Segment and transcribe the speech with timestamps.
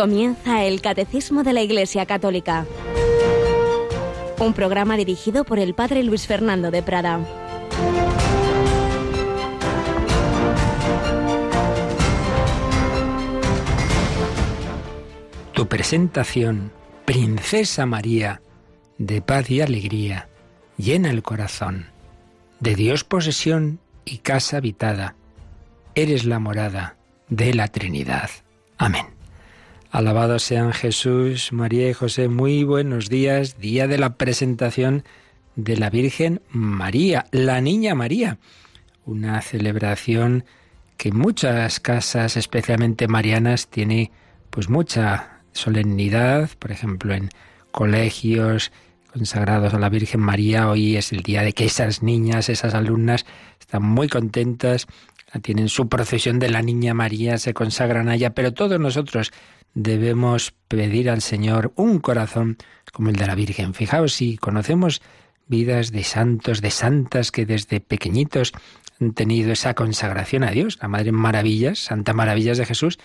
[0.00, 2.64] Comienza el Catecismo de la Iglesia Católica.
[4.38, 7.20] Un programa dirigido por el Padre Luis Fernando de Prada.
[15.52, 16.72] Tu presentación,
[17.04, 18.40] Princesa María,
[18.96, 20.30] de paz y alegría,
[20.78, 21.90] llena el corazón.
[22.58, 25.14] De Dios posesión y casa habitada.
[25.94, 26.96] Eres la morada
[27.28, 28.30] de la Trinidad.
[28.78, 29.19] Amén.
[29.90, 32.28] Alabados sean Jesús, María y José.
[32.28, 33.58] Muy buenos días.
[33.58, 35.02] Día de la presentación
[35.56, 38.38] de la Virgen María, la Niña María.
[39.04, 40.44] Una celebración
[40.96, 44.12] que muchas casas, especialmente marianas, tiene
[44.50, 46.50] pues mucha solemnidad.
[46.60, 47.28] Por ejemplo, en
[47.72, 48.70] colegios
[49.12, 53.26] consagrados a la Virgen María, hoy es el día de que esas niñas, esas alumnas,
[53.58, 54.86] están muy contentas
[55.38, 59.32] tienen su procesión de la Niña María, se consagran a ella, pero todos nosotros
[59.74, 62.56] debemos pedir al Señor un corazón
[62.92, 63.74] como el de la Virgen.
[63.74, 65.00] Fijaos si conocemos
[65.46, 68.52] vidas de santos, de santas que desde pequeñitos
[69.00, 70.78] han tenido esa consagración a Dios.
[70.80, 72.98] La Madre Maravillas, Santa Maravillas de Jesús,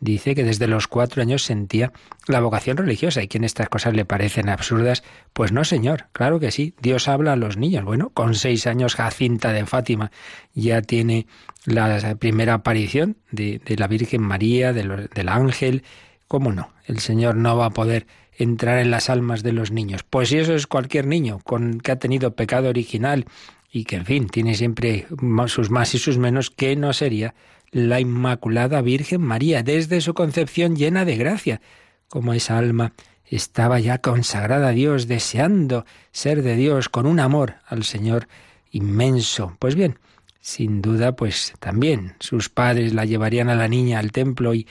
[0.00, 1.92] dice que desde los cuatro años sentía
[2.26, 6.50] la vocación religiosa y quien estas cosas le parecen absurdas, pues no, señor, claro que
[6.50, 7.84] sí, Dios habla a los niños.
[7.84, 10.10] Bueno, con seis años Jacinta de Fátima
[10.54, 11.26] ya tiene
[11.64, 15.82] la primera aparición de, la Virgen María, del ángel.
[16.26, 16.72] ¿Cómo no?
[16.84, 18.06] El Señor no va a poder
[18.38, 20.04] entrar en las almas de los niños.
[20.08, 23.26] Pues si eso es cualquier niño con que ha tenido pecado original
[23.70, 25.06] y que en fin tiene siempre
[25.46, 27.34] sus más y sus menos, ¿qué no sería
[27.70, 31.60] la Inmaculada Virgen María, desde su concepción llena de gracia,
[32.08, 32.92] como esa alma
[33.26, 38.26] estaba ya consagrada a Dios, deseando ser de Dios, con un amor al Señor
[38.70, 39.54] inmenso.
[39.58, 39.98] Pues bien,
[40.40, 44.66] sin duda, pues también sus padres la llevarían a la niña al templo y,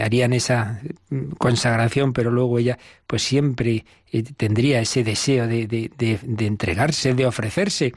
[0.00, 0.80] harían esa
[1.38, 5.90] consagración, pero luego ella pues siempre eh, tendría ese deseo de, de,
[6.22, 7.92] de entregarse, de ofrecerse.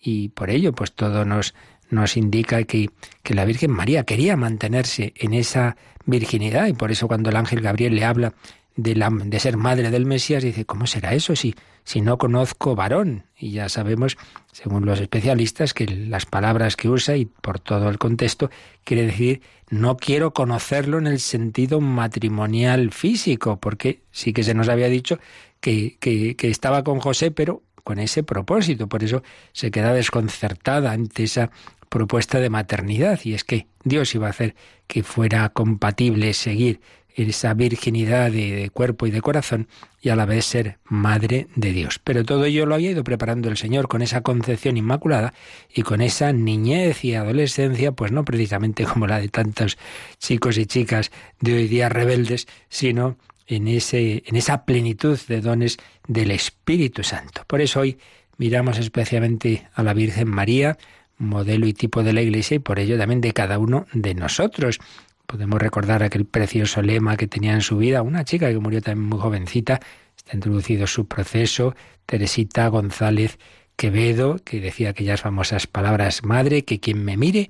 [0.00, 1.54] Y por ello, pues todo nos
[1.90, 2.90] nos indica que,
[3.22, 7.60] que la Virgen María quería mantenerse en esa virginidad y por eso cuando el ángel
[7.60, 8.34] Gabriel le habla
[8.76, 11.54] de, ser madre del Mesías, dice, ¿cómo será eso si,
[11.84, 13.24] si no conozco varón?
[13.38, 14.16] Y ya sabemos,
[14.52, 18.50] según los especialistas, que las palabras que usa y por todo el contexto,
[18.84, 24.68] quiere decir, no quiero conocerlo en el sentido matrimonial físico, porque sí que se nos
[24.68, 25.18] había dicho
[25.60, 28.88] que, que estaba con José, pero con ese propósito.
[28.88, 29.22] Por eso
[29.52, 31.50] se queda desconcertada ante esa
[31.88, 34.56] propuesta de maternidad y es que Dios iba a hacer
[34.88, 36.80] que fuera compatible seguir
[37.16, 39.68] esa virginidad de, cuerpo y de corazón
[40.02, 41.98] y a la vez ser madre de Dios.
[42.04, 45.32] Pero todo ello lo había ido preparando el Señor con esa concepción inmaculada
[45.74, 49.78] y con esa niñez y adolescencia, pues no precisamente como la de tantos
[50.18, 51.10] chicos y chicas
[51.40, 53.16] de hoy día rebeldes, sino
[53.46, 57.42] en, ese, en esa plenitud de dones del Espíritu Santo.
[57.46, 57.98] Por eso hoy
[58.36, 60.76] miramos especialmente a la Virgen María,
[61.18, 64.78] modelo y tipo de la Iglesia y por ello también de cada uno de nosotros.
[65.26, 69.08] Podemos recordar aquel precioso lema que tenía en su vida una chica que murió también
[69.08, 69.80] muy jovencita,
[70.16, 71.74] está introducido su proceso,
[72.06, 73.38] Teresita González
[73.76, 77.48] Quevedo, que decía aquellas famosas palabras, Madre, que quien me mire,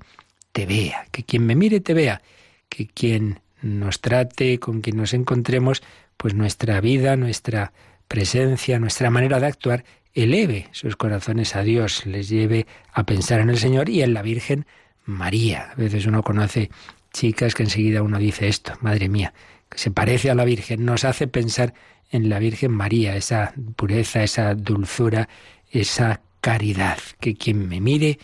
[0.51, 2.21] te vea, que quien me mire, te vea,
[2.67, 5.83] que quien nos trate, con quien nos encontremos,
[6.17, 7.73] pues nuestra vida, nuestra
[8.07, 13.49] presencia, nuestra manera de actuar eleve sus corazones a Dios, les lleve a pensar en
[13.49, 14.65] el Señor y en la Virgen
[15.05, 15.71] María.
[15.71, 16.71] A veces uno conoce
[17.17, 19.33] chicas que enseguida uno dice esto, madre mía,
[19.69, 21.73] que se parece a la Virgen, nos hace pensar
[22.11, 25.27] en la Virgen María, esa pureza, esa dulzura,
[25.71, 28.19] esa caridad, que quien me mire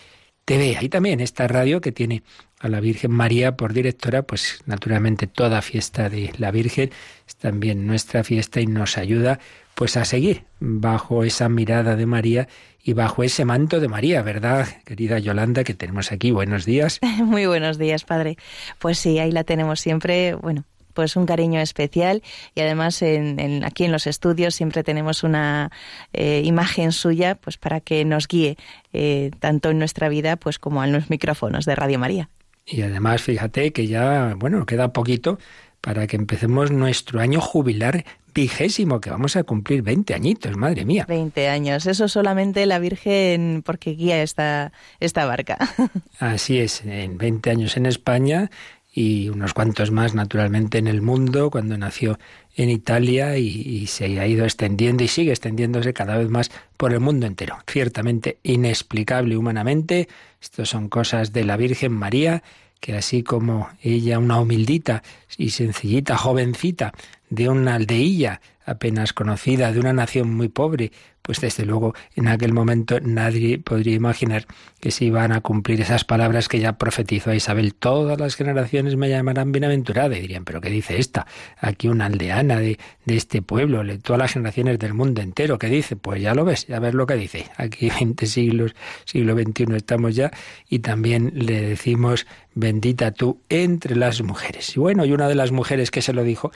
[0.45, 0.83] te vea.
[0.83, 2.21] Y también esta radio que tiene
[2.59, 6.91] a la Virgen María por directora, pues naturalmente toda fiesta de la Virgen
[7.27, 9.39] es también nuestra fiesta y nos ayuda
[9.73, 12.47] pues a seguir bajo esa mirada de María
[12.83, 16.31] y bajo ese manto de María, ¿verdad, querida Yolanda, que tenemos aquí?
[16.31, 16.99] Buenos días.
[17.23, 18.37] Muy buenos días, padre.
[18.77, 22.21] Pues sí, ahí la tenemos siempre, bueno, pues un cariño especial
[22.53, 25.71] y además en, aquí en los estudios siempre tenemos una
[26.11, 28.57] eh, imagen suya pues para que nos guíe
[28.91, 32.29] eh, tanto en nuestra vida pues como en los micrófonos de Radio María.
[32.65, 35.39] Y además fíjate que ya, bueno, queda poquito
[35.81, 41.05] para que empecemos nuestro año jubilar vigésimo, que vamos a cumplir 20 añitos, madre mía.
[41.07, 45.57] 20 años, eso solamente la Virgen porque guía esta, esta barca.
[46.19, 48.49] Así es, en 20 años en España
[48.93, 52.19] y unos cuantos más naturalmente en el mundo, cuando nació
[52.55, 56.93] en Italia y, y, se ha ido extendiendo y sigue extendiéndose cada vez más por
[56.93, 57.57] el mundo entero.
[57.67, 60.07] Ciertamente inexplicable humanamente,
[60.39, 62.43] estas son cosas de la Virgen María
[62.83, 65.03] que así como ella, una humildita
[65.37, 66.91] y sencillita, jovencita,
[67.33, 70.91] de una aldeilla apenas conocida, de una nación muy pobre,
[71.21, 74.45] pues desde luego en aquel momento nadie podría imaginar
[74.79, 77.73] que se iban a cumplir esas palabras que ya profetizó a Isabel.
[77.73, 80.17] Todas las generaciones me llamarán bienaventurada.
[80.17, 81.25] Y dirían, ¿pero qué dice esta?
[81.57, 85.57] Aquí una aldeana de, de este pueblo, de todas las generaciones del mundo entero.
[85.57, 85.95] ¿Qué dice?
[85.95, 87.47] Pues ya lo ves, ya ves lo que dice.
[87.57, 88.75] Aquí 20 siglos,
[89.05, 90.31] siglo XXI estamos ya
[90.69, 94.75] y también le decimos, bendita tú entre las mujeres.
[94.75, 96.51] Y bueno, y una de las mujeres que se lo dijo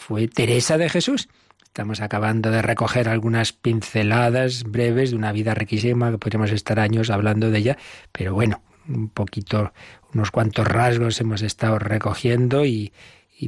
[0.00, 1.28] fue Teresa de Jesús
[1.70, 7.10] Estamos acabando de recoger algunas pinceladas breves de una vida riquísima que podríamos estar años
[7.10, 7.78] hablando de ella,
[8.10, 9.72] pero bueno, un poquito,
[10.12, 12.92] unos cuantos rasgos hemos estado recogiendo y,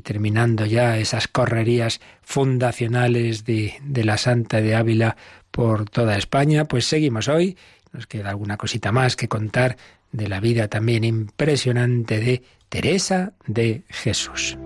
[0.04, 5.16] terminando ya esas correrías fundacionales de, de la Santa de Ávila
[5.50, 7.58] por toda España, pues seguimos hoy.
[7.92, 9.76] Nos queda alguna cosita más que contar
[10.12, 14.56] de la vida también impresionante de Teresa de Jesús.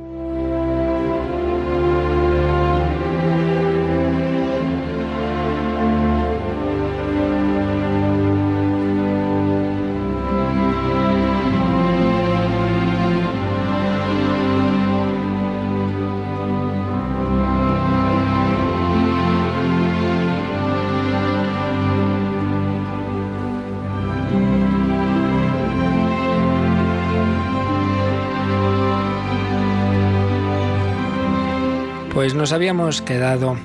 [32.46, 33.56] Nos habíamos quedado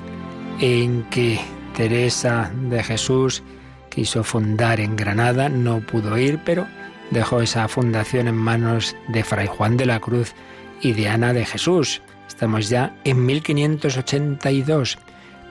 [0.59, 1.39] en que
[1.77, 3.43] Teresa de Jesús
[3.89, 6.65] quiso fundar en Granada, no pudo ir, pero
[7.11, 10.33] dejó esa fundación en manos de Fray Juan de la Cruz
[10.81, 12.01] y de Ana de Jesús.
[12.27, 14.97] Estamos ya en 1582,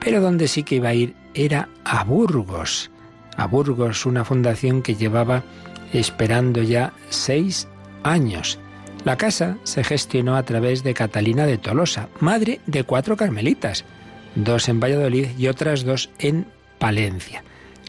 [0.01, 2.91] pero donde sí que iba a ir era a Burgos.
[3.37, 5.41] A Burgos, una fundación que llevaba
[5.93, 7.65] esperando ya seis
[8.03, 8.59] años.
[9.03, 13.83] La casa se gestionó a través de Catalina de Tolosa, madre de cuatro carmelitas,
[14.35, 16.45] dos en Valladolid y otras dos en
[16.77, 17.43] Palencia.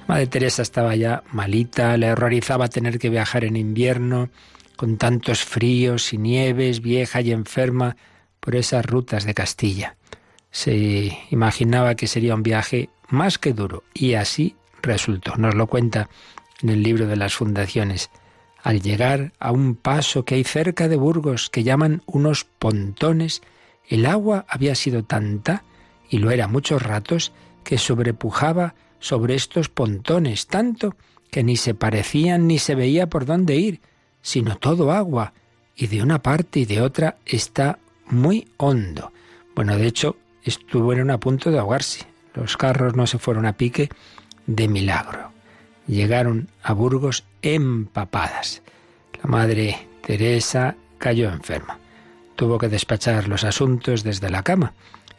[0.09, 4.31] Madre Teresa estaba ya malita, le horrorizaba tener que viajar en invierno,
[4.77, 7.97] con tantos fríos y nieves, vieja y enferma,
[8.41, 9.97] por esas rutas de Castilla.
[10.51, 15.37] Se imaginaba que sería un viaje más que duro, y así resultó.
[15.37, 16.09] Nos lo cuenta
[16.63, 18.11] en el libro de las fundaciones
[18.63, 23.43] al llegar a un paso que hay cerca de Burgos que llaman unos pontones,
[23.89, 25.65] el agua había sido tanta,
[26.09, 27.33] y lo era muchos ratos,
[27.65, 30.95] que sobrepujaba sobre estos pontones, tanto
[31.31, 33.81] que ni se parecían ni se veía por dónde ir,
[34.21, 35.33] sino todo agua,
[35.75, 39.13] y de una parte y de otra está muy hondo.
[39.57, 42.07] Bueno, de hecho, estuvieron a punto de ahogarse.
[42.35, 43.89] Los carros no se fueron a pique
[44.47, 45.32] de milagro
[45.87, 48.63] llegaron a Burgos empapadas.
[49.23, 51.79] La madre Teresa cayó enferma.
[52.37, 54.75] Tuvo que despachar los asuntos desde la cama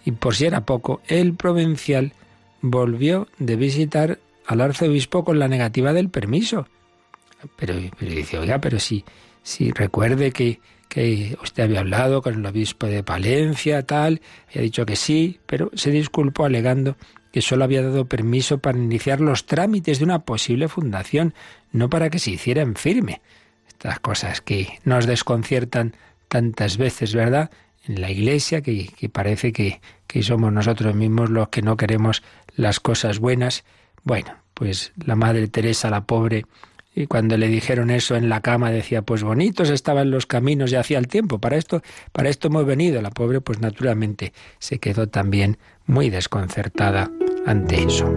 [0.05, 2.13] y por si era poco, el provincial
[2.61, 6.67] volvió de visitar al arzobispo con la negativa del permiso.
[7.55, 9.05] Pero, dice, oiga, pero si,
[9.43, 10.59] si recuerde que,
[10.89, 14.21] que usted había hablado con el obispo de Palencia, tal,
[14.53, 16.97] y ha dicho que sí, pero se disculpó alegando
[17.33, 21.33] que solo había dado permiso para iniciar los trámites de una posible fundación,
[21.71, 23.21] no para que se hiciera en firme.
[23.67, 25.95] Estas cosas que nos desconciertan
[26.27, 27.49] tantas veces, ¿verdad?
[27.87, 32.21] En la Iglesia, que, parece que, que somos nosotros mismos los que no queremos
[32.55, 33.63] las cosas buenas.
[34.03, 36.45] Bueno, pues la Madre Teresa, la pobre,
[36.95, 40.75] y cuando le dijeron eso en la cama decía, pues bonitos estaban los caminos y
[40.75, 41.81] hacía el tiempo, para esto,
[42.11, 43.01] para esto hemos venido.
[43.01, 45.57] La pobre, pues naturalmente se quedó también
[45.87, 47.11] muy desconcertada
[47.45, 48.11] ante eso.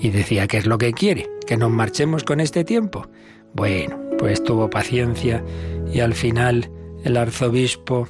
[0.00, 1.28] Y decía, ¿qué es lo que quiere?
[1.46, 3.08] ¿Que nos marchemos con este tiempo?
[3.54, 5.44] Bueno, pues tuvo paciencia
[5.92, 6.70] y al final
[7.04, 8.08] el arzobispo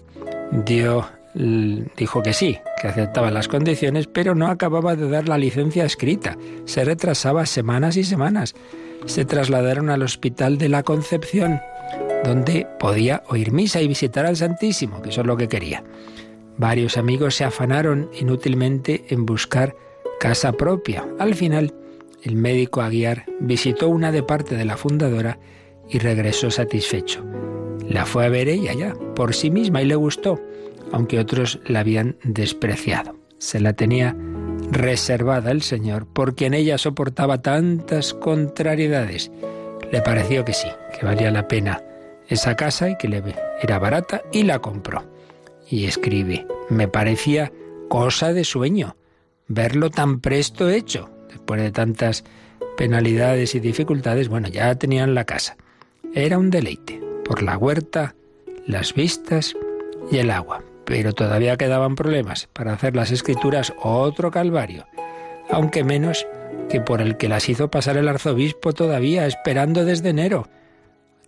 [0.64, 5.84] dio, dijo que sí, que aceptaba las condiciones, pero no acababa de dar la licencia
[5.84, 6.36] escrita.
[6.64, 8.54] Se retrasaba semanas y semanas.
[9.06, 11.60] Se trasladaron al Hospital de la Concepción,
[12.24, 15.82] donde podía oír misa y visitar al Santísimo, que eso es lo que quería.
[16.56, 19.74] Varios amigos se afanaron inútilmente en buscar
[20.20, 21.04] casa propia.
[21.18, 21.74] Al final,
[22.22, 25.38] el médico Aguiar visitó una de parte de la fundadora
[25.90, 27.24] y regresó satisfecho.
[27.88, 30.40] La fue a ver ella ya, por sí misma, y le gustó,
[30.94, 33.16] aunque otros la habían despreciado.
[33.38, 34.16] Se la tenía
[34.70, 39.32] reservada el Señor, por quien ella soportaba tantas contrariedades.
[39.90, 41.82] Le pareció que sí, que valía la pena
[42.28, 43.22] esa casa y que le
[43.60, 45.04] era barata, y la compró
[45.68, 47.52] y escribe, me parecía
[47.88, 48.96] cosa de sueño
[49.48, 52.22] verlo tan presto hecho, después de tantas
[52.76, 55.56] penalidades y dificultades, bueno, ya tenían la casa.
[56.14, 58.14] Era un deleite, por la huerta,
[58.66, 59.54] las vistas
[60.10, 60.62] y el agua.
[60.84, 62.48] Pero todavía quedaban problemas.
[62.52, 64.86] Para hacer las escrituras, otro calvario.
[65.50, 66.26] Aunque menos
[66.68, 70.48] que por el que las hizo pasar el arzobispo todavía, esperando desde enero.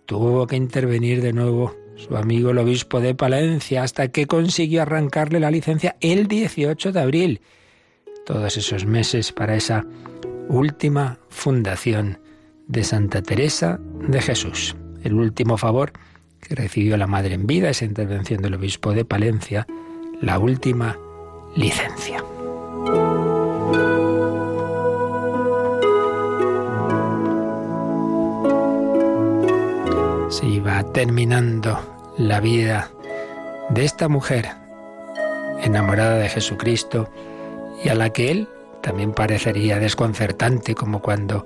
[0.05, 5.39] Tuvo que intervenir de nuevo su amigo el obispo de Palencia hasta que consiguió arrancarle
[5.39, 7.41] la licencia el 18 de abril.
[8.25, 9.85] Todos esos meses para esa
[10.47, 12.19] última fundación
[12.67, 14.75] de Santa Teresa de Jesús.
[15.03, 15.93] El último favor
[16.41, 19.67] que recibió la madre en vida, esa intervención del obispo de Palencia,
[20.21, 20.97] la última
[21.55, 22.23] licencia.
[30.29, 32.89] Se iba terminando la vida
[33.69, 34.49] de esta mujer
[35.61, 37.09] enamorada de Jesucristo
[37.83, 38.47] y a la que él
[38.81, 41.45] también parecería desconcertante, como cuando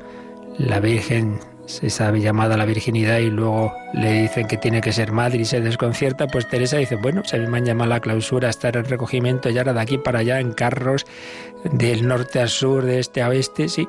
[0.58, 1.40] la Virgen
[1.72, 5.40] se sabe llamada a la virginidad y luego le dicen que tiene que ser madre
[5.40, 8.76] y se desconcierta, pues Teresa dice, bueno, se me han llamado a la clausura, estar
[8.76, 11.06] en recogimiento y ahora de aquí para allá en carros
[11.72, 13.88] del norte al sur, de este a oeste, sí.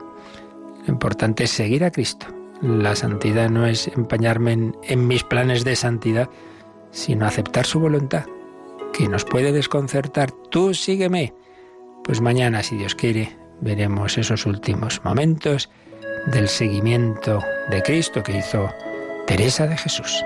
[0.87, 2.27] Lo importante es seguir a Cristo.
[2.61, 6.31] La santidad no es empañarme en, en mis planes de santidad,
[6.93, 8.27] sino aceptar su voluntad,
[8.93, 10.31] que nos puede desconcertar.
[10.51, 11.35] Tú sígueme.
[12.05, 15.71] Pues mañana, si Dios quiere, veremos esos últimos momentos
[16.27, 18.75] del seguimiento de Cristo que hizo
[19.27, 20.25] Teresa de Jesús.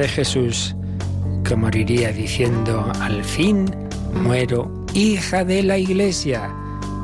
[0.00, 0.74] De Jesús
[1.44, 3.66] que moriría diciendo, al fin
[4.14, 6.50] muero, hija de la Iglesia.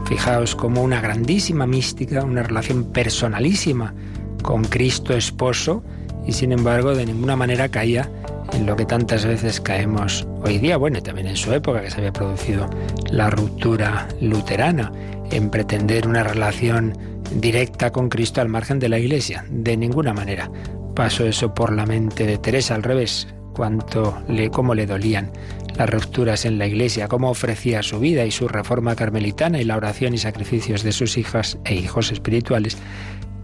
[0.07, 3.95] Fijaos como una grandísima mística, una relación personalísima
[4.43, 5.83] con Cristo esposo
[6.27, 8.11] y sin embargo de ninguna manera caía
[8.53, 11.91] en lo que tantas veces caemos hoy día, bueno, y también en su época que
[11.91, 12.71] se había producido
[13.11, 14.93] la ruptura luterana,
[15.31, 16.97] en pretender una relación
[17.35, 20.51] directa con Cristo al margen de la Iglesia, de ninguna manera
[20.97, 25.31] pasó eso por la mente de Teresa al revés, cuánto le, cómo le dolían
[25.77, 29.77] las rupturas en la iglesia, cómo ofrecía su vida y su reforma carmelitana y la
[29.77, 32.79] oración y sacrificios de sus hijas e hijos espirituales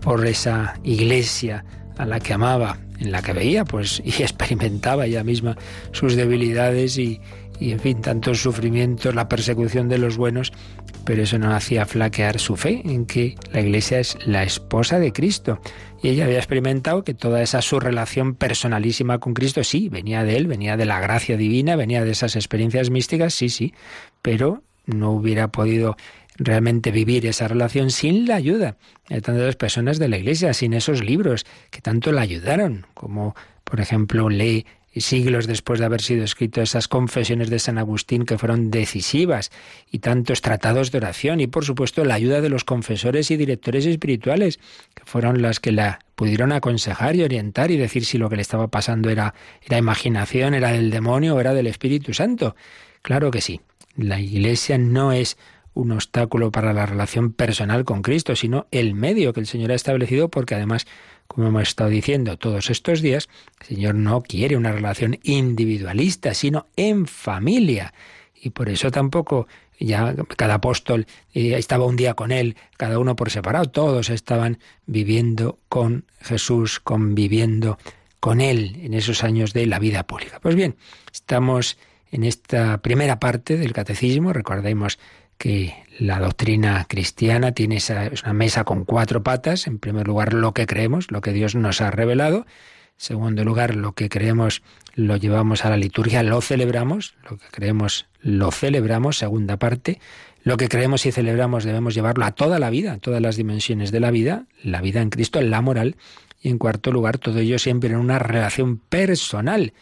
[0.00, 1.64] por esa iglesia
[1.98, 5.56] a la que amaba, en la que veía pues y experimentaba ella misma
[5.92, 7.20] sus debilidades y,
[7.62, 10.52] y en fin, tantos sufrimientos, la persecución de los buenos,
[11.04, 15.12] pero eso no hacía flaquear su fe en que la Iglesia es la esposa de
[15.12, 15.60] Cristo.
[16.02, 20.36] Y ella había experimentado que toda esa su relación personalísima con Cristo, sí, venía de
[20.36, 23.72] él, venía de la gracia divina, venía de esas experiencias místicas, sí, sí,
[24.22, 25.96] pero no hubiera podido
[26.36, 28.76] realmente vivir esa relación sin la ayuda
[29.08, 33.80] de tantas personas de la Iglesia, sin esos libros que tanto la ayudaron, como por
[33.80, 38.38] ejemplo lee y siglos después de haber sido escrito esas confesiones de San Agustín que
[38.38, 39.50] fueron decisivas
[39.90, 43.86] y tantos tratados de oración y por supuesto la ayuda de los confesores y directores
[43.86, 44.58] espirituales
[44.94, 48.42] que fueron las que la pudieron aconsejar y orientar y decir si lo que le
[48.42, 49.34] estaba pasando era,
[49.64, 52.54] era imaginación, era del demonio o era del Espíritu Santo.
[53.00, 53.60] Claro que sí.
[53.96, 55.36] La Iglesia no es
[55.74, 59.74] un obstáculo para la relación personal con Cristo, sino el medio que el Señor ha
[59.74, 60.86] establecido porque además
[61.32, 63.28] como hemos estado diciendo todos estos días,
[63.60, 67.94] el Señor no quiere una relación individualista, sino en familia.
[68.34, 69.46] Y por eso tampoco
[69.78, 74.58] ya cada apóstol eh, estaba un día con él, cada uno por separado, todos estaban
[74.86, 77.78] viviendo con Jesús, conviviendo
[78.20, 80.38] con él en esos años de la vida pública.
[80.40, 80.76] Pues bien,
[81.12, 81.78] estamos
[82.10, 84.98] en esta primera parte del catecismo, recordemos
[85.42, 89.66] que la doctrina cristiana tiene esa, una mesa con cuatro patas.
[89.66, 92.46] En primer lugar, lo que creemos, lo que Dios nos ha revelado.
[92.96, 94.62] segundo lugar, lo que creemos
[94.94, 99.98] lo llevamos a la liturgia, lo celebramos, lo que creemos lo celebramos, segunda parte,
[100.44, 103.90] lo que creemos y celebramos debemos llevarlo a toda la vida, a todas las dimensiones
[103.90, 105.96] de la vida, la vida en Cristo, la moral,
[106.40, 109.72] y en cuarto lugar, todo ello siempre en una relación personal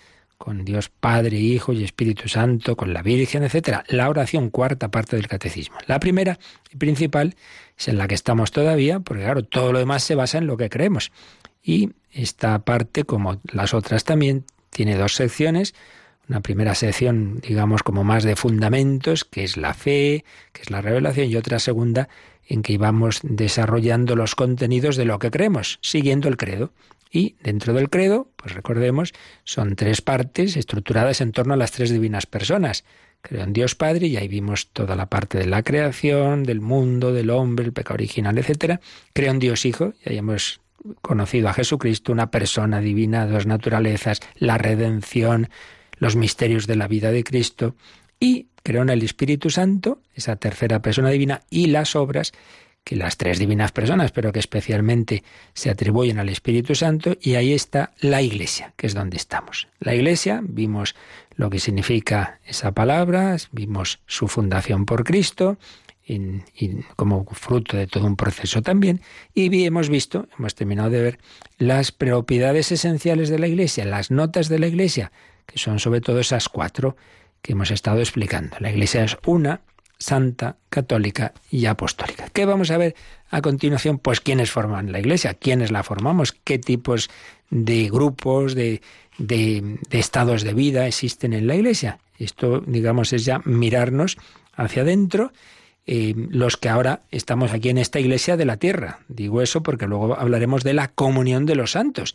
[0.41, 3.81] con Dios Padre, Hijo y Espíritu Santo, con la Virgen, etc.
[3.89, 5.77] La oración, cuarta parte del catecismo.
[5.87, 6.39] La primera
[6.73, 7.37] y principal
[7.77, 10.57] es en la que estamos todavía, porque claro, todo lo demás se basa en lo
[10.57, 11.13] que creemos.
[11.63, 15.75] Y esta parte, como las otras también, tiene dos secciones.
[16.27, 20.81] Una primera sección, digamos, como más de fundamentos, que es la fe, que es la
[20.81, 22.09] revelación, y otra segunda
[22.47, 26.73] en que íbamos desarrollando los contenidos de lo que creemos, siguiendo el credo.
[27.11, 29.13] Y dentro del credo, pues recordemos,
[29.45, 32.85] son tres partes estructuradas en torno a las tres divinas personas.
[33.23, 37.13] Creo en Dios Padre, y ahí vimos toda la parte de la creación, del mundo,
[37.13, 38.81] del hombre, el pecado original, etc.
[39.13, 40.61] Creo en Dios Hijo, y ahí hemos
[41.03, 45.51] conocido a Jesucristo, una persona divina, dos naturalezas, la redención,
[45.99, 47.75] los misterios de la vida de Cristo.
[48.19, 52.33] Y creo en el Espíritu Santo, esa tercera persona divina, y las obras
[52.85, 55.23] que las tres divinas personas, pero que especialmente
[55.55, 59.69] se atribuyen al Espíritu Santo, y ahí está la Iglesia, que es donde estamos.
[59.79, 60.95] La Iglesia, vimos
[61.37, 65.59] lo que significa esa palabra, vimos su fundación por Cristo,
[66.97, 69.01] como fruto de todo un proceso también,
[69.35, 71.19] y hemos visto, hemos terminado de ver,
[71.59, 75.13] las propiedades esenciales de la Iglesia, las notas de la Iglesia,
[75.47, 76.97] que son sobre todo esas cuatro
[77.43, 78.57] que hemos estado explicando.
[78.61, 79.61] La Iglesia es una,
[80.01, 82.29] santa, católica y apostólica.
[82.33, 82.97] ¿Qué vamos a ver
[83.31, 83.99] a continuación?
[83.99, 87.11] Pues quiénes forman la Iglesia, quiénes la formamos, qué tipos
[87.51, 88.81] de grupos, de,
[89.19, 91.99] de, estados de vida existen en la Iglesia.
[92.19, 94.17] Esto, digamos, es ya mirarnos
[94.55, 95.33] hacia adentro.
[95.87, 99.01] Eh, los que ahora estamos aquí en esta iglesia de la tierra.
[99.09, 102.15] Digo eso porque luego hablaremos de la comunión de los santos.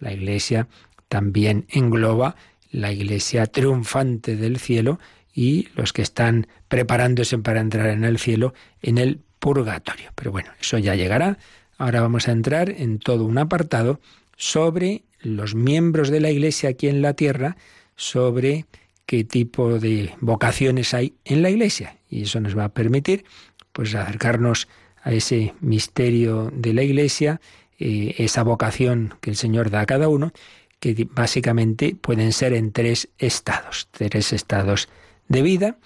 [0.00, 0.66] La iglesia
[1.08, 2.34] también engloba
[2.70, 4.98] la iglesia triunfante del cielo
[5.34, 10.10] y los que están preparándose para entrar en el cielo en el purgatorio.
[10.14, 11.38] Pero bueno, eso ya llegará.
[11.78, 14.00] Ahora vamos a entrar en todo un apartado
[14.36, 17.56] sobre los miembros de la Iglesia aquí en la tierra,
[17.96, 18.66] sobre
[19.06, 21.96] qué tipo de vocaciones hay en la Iglesia.
[22.08, 23.24] Y eso nos va a permitir
[23.72, 24.68] pues acercarnos
[25.02, 27.40] a ese misterio de la Iglesia,
[27.78, 30.32] eh, esa vocación que el Señor da a cada uno,
[30.78, 34.88] que básicamente pueden ser en tres estados, tres estados
[35.32, 35.76] de vida,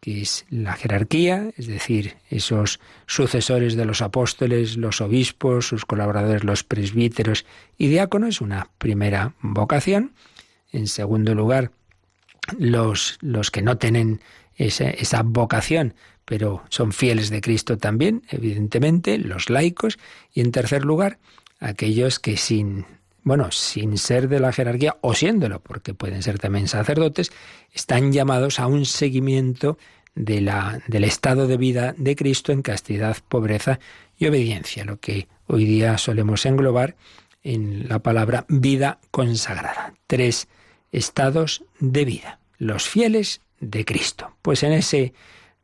[0.00, 6.44] que es la jerarquía, es decir, esos sucesores de los apóstoles, los obispos, sus colaboradores,
[6.44, 7.46] los presbíteros
[7.78, 10.12] y diáconos, una primera vocación.
[10.72, 11.70] En segundo lugar,
[12.58, 14.20] los, los que no tienen
[14.56, 19.98] esa, esa vocación, pero son fieles de Cristo también, evidentemente, los laicos.
[20.32, 21.18] Y en tercer lugar,
[21.60, 22.86] aquellos que sin
[23.24, 27.32] bueno, sin ser de la jerarquía o siéndolo, porque pueden ser también sacerdotes,
[27.72, 29.78] están llamados a un seguimiento
[30.14, 33.80] de la, del estado de vida de Cristo en castidad, pobreza
[34.18, 36.96] y obediencia, lo que hoy día solemos englobar
[37.42, 39.94] en la palabra vida consagrada.
[40.06, 40.46] Tres
[40.92, 44.36] estados de vida, los fieles de Cristo.
[44.42, 45.14] Pues en ese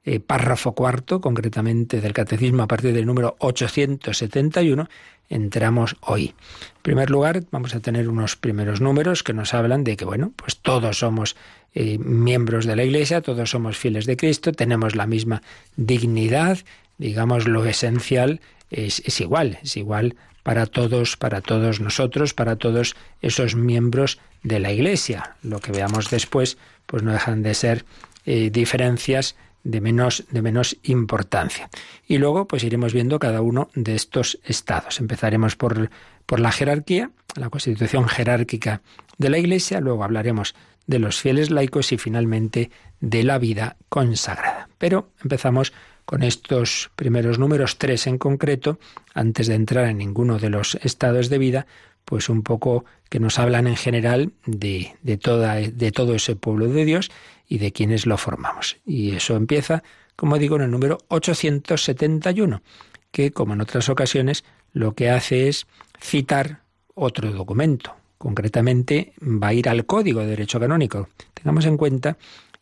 [0.04, 4.88] eh, párrafo cuarto, concretamente del Catecismo a partir del número 871,
[5.28, 6.34] entramos hoy.
[6.76, 10.32] En primer lugar, vamos a tener unos primeros números que nos hablan de que, bueno,
[10.36, 11.36] pues todos somos
[11.74, 15.42] eh, miembros de la Iglesia, todos somos fieles de Cristo, tenemos la misma
[15.76, 16.58] dignidad,
[16.98, 22.96] digamos, lo esencial es, es igual, es igual para todos, para todos nosotros, para todos
[23.20, 25.36] esos miembros de la Iglesia.
[25.42, 27.84] Lo que veamos después, pues no dejan de ser
[28.26, 31.68] eh, diferencias de menos, de menos importancia.
[32.06, 35.00] Y luego pues iremos viendo cada uno de estos estados.
[35.00, 35.90] Empezaremos por,
[36.26, 38.82] por la jerarquía, la constitución jerárquica
[39.18, 40.54] de la Iglesia, luego hablaremos
[40.86, 42.70] de los fieles laicos y finalmente
[43.00, 44.68] de la vida consagrada.
[44.78, 45.72] Pero empezamos
[46.04, 48.80] con estos primeros números, tres en concreto,
[49.14, 51.66] antes de entrar en ninguno de los estados de vida,
[52.04, 56.66] pues un poco que nos hablan en general de, de, toda, de todo ese pueblo
[56.66, 57.10] de Dios
[57.50, 58.78] y de quienes lo formamos.
[58.86, 59.82] Y eso empieza,
[60.14, 62.62] como digo, en el número 871,
[63.10, 65.66] que, como en otras ocasiones, lo que hace es
[66.00, 66.62] citar
[66.94, 67.96] otro documento.
[68.18, 71.08] Concretamente, va a ir al Código de Derecho Canónico.
[71.34, 72.16] Tengamos en cuenta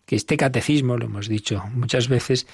[0.06, 2.46] que este catecismo, lo hemos dicho muchas veces,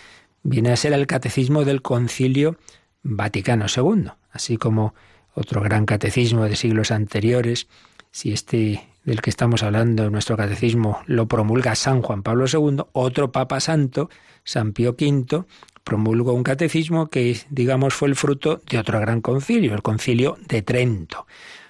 [0.43, 2.59] viene a ser el catecismo del Concilio
[3.05, 4.93] Vaticano II, así como
[5.35, 7.69] otro gran catecismo de siglos anteriores,
[8.11, 12.85] si este del que estamos hablando en nuestro catecismo lo promulga San Juan Pablo II,
[12.93, 14.11] otro Papa Santo,
[14.45, 15.45] San Pío V,
[15.85, 20.63] promulgó un catecismo que, digamos, fue el fruto de otro gran concilio, el concilio de
[20.63, 21.27] Trento.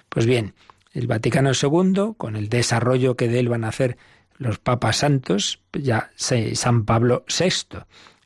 [0.09, 0.53] Pues bien,
[0.93, 3.97] el Vaticano II, con el desarrollo que de él van a hacer
[4.37, 7.79] los papas santos, ya San Pablo VI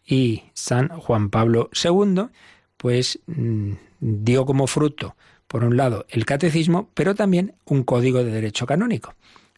[0.05, 2.27] y San Juan Pablo II,
[2.77, 5.15] pues mm, dio como fruto,
[5.49, 9.15] por un lado, el catecismo, pero también un código de derecho canónico.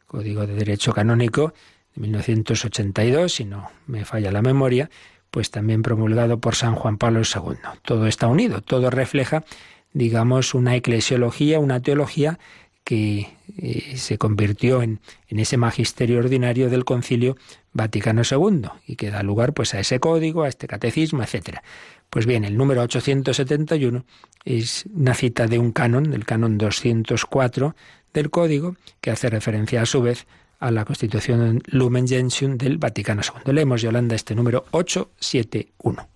[0.08, 1.54] Código de derecho canónico
[1.94, 4.90] de 1982, si no me falla la memoria,
[5.32, 7.58] pues también promulgado por San Juan Pablo II.
[7.82, 9.44] Todo está unido, todo refleja,
[9.92, 12.40] digamos, una eclesiología, una teología
[12.86, 13.28] que
[13.58, 17.36] eh, se convirtió en, en, ese magisterio ordinario del Concilio
[17.74, 21.64] Vaticano II y que da lugar pues a ese código, a este catecismo, etcétera.
[22.12, 24.04] Pues bien, el número 871
[24.44, 27.74] es una cita de un canon, del canon 204
[28.14, 30.28] del código, que hace referencia a su vez
[30.60, 33.54] a la Constitución Lumen Gentium del Vaticano II.
[33.54, 36.10] Leemos, Yolanda, este número 871.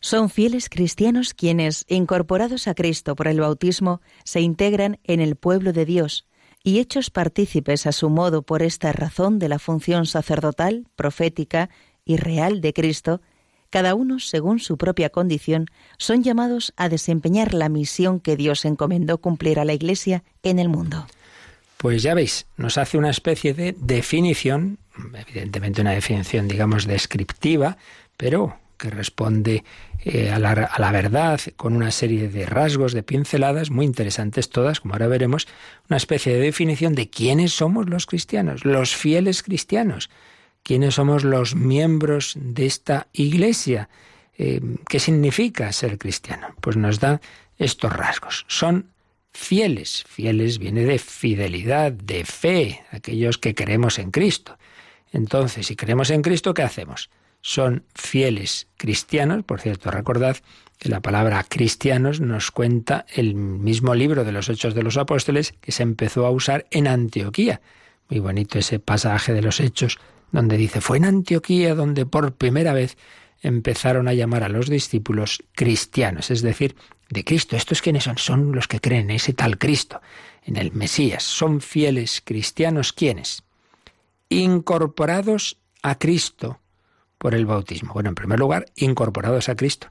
[0.00, 5.72] Son fieles cristianos quienes, incorporados a Cristo por el bautismo, se integran en el pueblo
[5.72, 6.26] de Dios
[6.64, 11.70] y hechos partícipes a su modo por esta razón de la función sacerdotal, profética
[12.04, 13.20] y real de Cristo,
[13.70, 15.66] cada uno según su propia condición,
[15.98, 20.68] son llamados a desempeñar la misión que Dios encomendó cumplir a la Iglesia en el
[20.68, 21.06] mundo.
[21.76, 24.78] Pues ya veis, nos hace una especie de definición,
[25.14, 27.76] evidentemente una definición, digamos, descriptiva,
[28.16, 29.64] pero que responde
[30.00, 34.50] eh, a, la, a, la, verdad con una serie de rasgos, de pinceladas muy interesantes
[34.50, 35.46] todas, como ahora veremos,
[35.88, 40.10] una especie de definición de quiénes somos los cristianos, los fieles cristianos,
[40.66, 43.88] quiénes somos los miembros de esta iglesia.
[44.36, 46.48] Eh, ¿Qué significa ser cristiano?
[46.60, 47.20] Pues nos da
[47.56, 48.44] estos rasgos.
[48.48, 48.90] Son
[49.32, 50.04] fieles.
[50.08, 54.58] Fieles viene de fidelidad, de fe, aquellos que creemos en Cristo.
[55.12, 57.10] Entonces, si creemos en Cristo, ¿qué hacemos?
[57.46, 59.44] son fieles cristianos.
[59.44, 60.36] Por cierto, recordad
[60.80, 65.54] que la palabra cristianos nos cuenta el mismo libro de los Hechos de los Apóstoles
[65.60, 67.60] que se empezó a usar en Antioquía.
[68.08, 70.00] Muy bonito ese pasaje de los Hechos
[70.36, 72.98] donde dice, fue en Antioquía donde por primera vez
[73.40, 76.76] empezaron a llamar a los discípulos cristianos, es decir,
[77.08, 77.56] de Cristo.
[77.56, 78.18] ¿Estos quiénes son?
[78.18, 80.02] Son los que creen en ese tal Cristo,
[80.42, 81.22] en el Mesías.
[81.22, 83.44] Son fieles cristianos, ¿quiénes?
[84.28, 86.60] Incorporados a Cristo
[87.16, 87.94] por el bautismo?
[87.94, 89.88] Bueno, en primer lugar, incorporados a Cristo.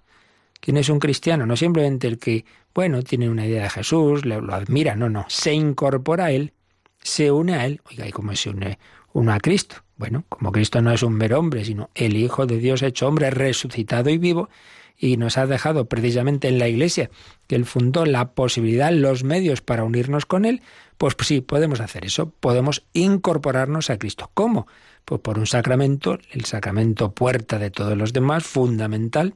[0.60, 1.48] ¿Quién es un cristiano?
[1.48, 5.26] No simplemente el que, bueno, tiene una idea de Jesús, lo, admira, no, no.
[5.28, 6.54] Se incorpora a Él,
[7.02, 7.82] se une a Él.
[7.90, 8.78] Oiga, ¿y cómo se une
[9.12, 9.85] uno a Cristo?
[9.98, 13.30] Bueno, como Cristo no es un mero hombre, sino el Hijo de Dios hecho hombre,
[13.30, 14.50] resucitado y vivo,
[14.98, 17.10] y nos ha dejado precisamente en la Iglesia,
[17.48, 20.62] que Él fundó la posibilidad, los medios para unirnos con Él,
[20.98, 24.32] pues sí, podemos hacer eso, podemos incorporarnos a Cristo.
[24.34, 24.68] ¿Cómo?
[25.04, 29.36] Pues por un sacramento, el sacramento puerta de todos los demás, fundamental,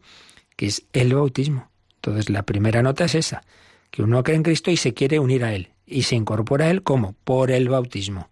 [0.56, 1.69] que es el bautismo.
[1.95, 3.43] Entonces la primera nota es esa,
[3.91, 5.69] que uno cree en Cristo y se quiere unir a Él.
[5.86, 7.15] Y se incorpora a Él ¿cómo?
[7.24, 8.30] Por el bautismo.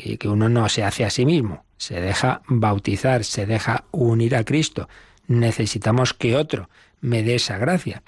[0.00, 4.36] Y que uno no se hace a sí mismo, se deja bautizar, se deja unir
[4.36, 4.88] a Cristo.
[5.26, 8.02] Necesitamos que otro me dé esa gracia.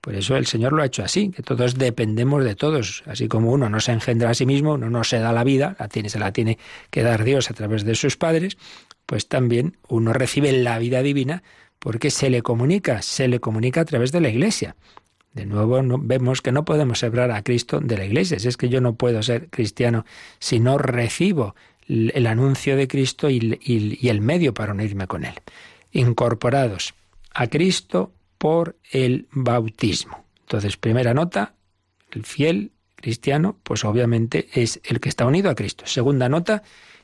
[0.00, 3.02] Por eso el Señor lo ha hecho así, que todos dependemos de todos.
[3.06, 5.76] Así como uno no se engendra a sí mismo, uno no se da la vida,
[5.78, 6.58] la tiene, se la tiene
[6.90, 8.56] que dar Dios a través de sus padres,
[9.06, 11.42] pues también uno recibe la vida divina
[11.78, 14.76] porque se le comunica, se le comunica a través de la Iglesia.
[15.36, 18.38] De nuevo vemos que no podemos separar a Cristo de la Iglesia.
[18.38, 20.06] Si es que yo no puedo ser cristiano
[20.38, 21.54] si no recibo
[21.86, 25.34] el anuncio de Cristo y, y el medio para unirme con Él.
[25.92, 26.94] Incorporados
[27.34, 30.24] a Cristo por el bautismo.
[30.40, 31.52] Entonces, primera nota,
[32.12, 35.84] el fiel cristiano, pues obviamente es el que está unido a Cristo.
[35.86, 36.62] Segunda nota,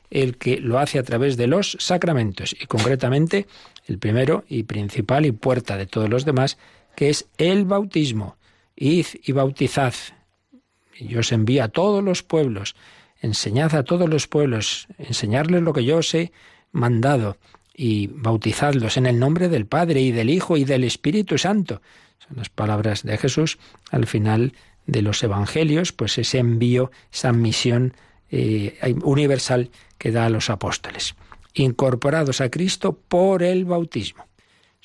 [0.09, 3.45] el que lo hace a través de los sacramentos y concretamente
[3.85, 6.57] el primero y principal y puerta de todos los demás,
[6.95, 8.37] que es el bautismo.
[8.75, 9.93] Id y bautizad.
[10.97, 12.75] Y yo os envío a todos los pueblos.
[13.21, 16.31] Enseñad a todos los pueblos, enseñarles lo que yo os he
[16.71, 17.37] mandado
[17.73, 21.81] y bautizadlos en el nombre del Padre y del Hijo y del Espíritu Santo.
[22.19, 23.57] Son las palabras de Jesús
[23.91, 24.53] al final
[24.85, 27.93] de los Evangelios, pues ese envío, esa misión
[28.29, 31.15] eh, universal que da a los apóstoles.
[31.53, 34.25] Incorporados a Cristo por el bautismo.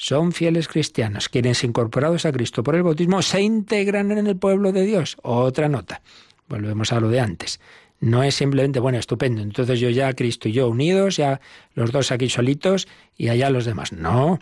[0.01, 1.29] Son fieles cristianos.
[1.29, 5.17] Quienes incorporados a Cristo por el bautismo se integran en el pueblo de Dios.
[5.23, 6.03] Otra nota.
[6.47, 7.59] Volvemos a lo de antes.
[7.99, 11.41] No es simplemente, bueno, estupendo, entonces yo ya, Cristo y yo unidos, ya
[11.75, 13.93] los dos aquí solitos y allá los demás.
[13.93, 14.39] No,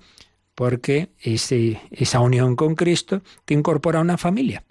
[0.54, 4.62] porque esa unión con Cristo te incorpora a una familia.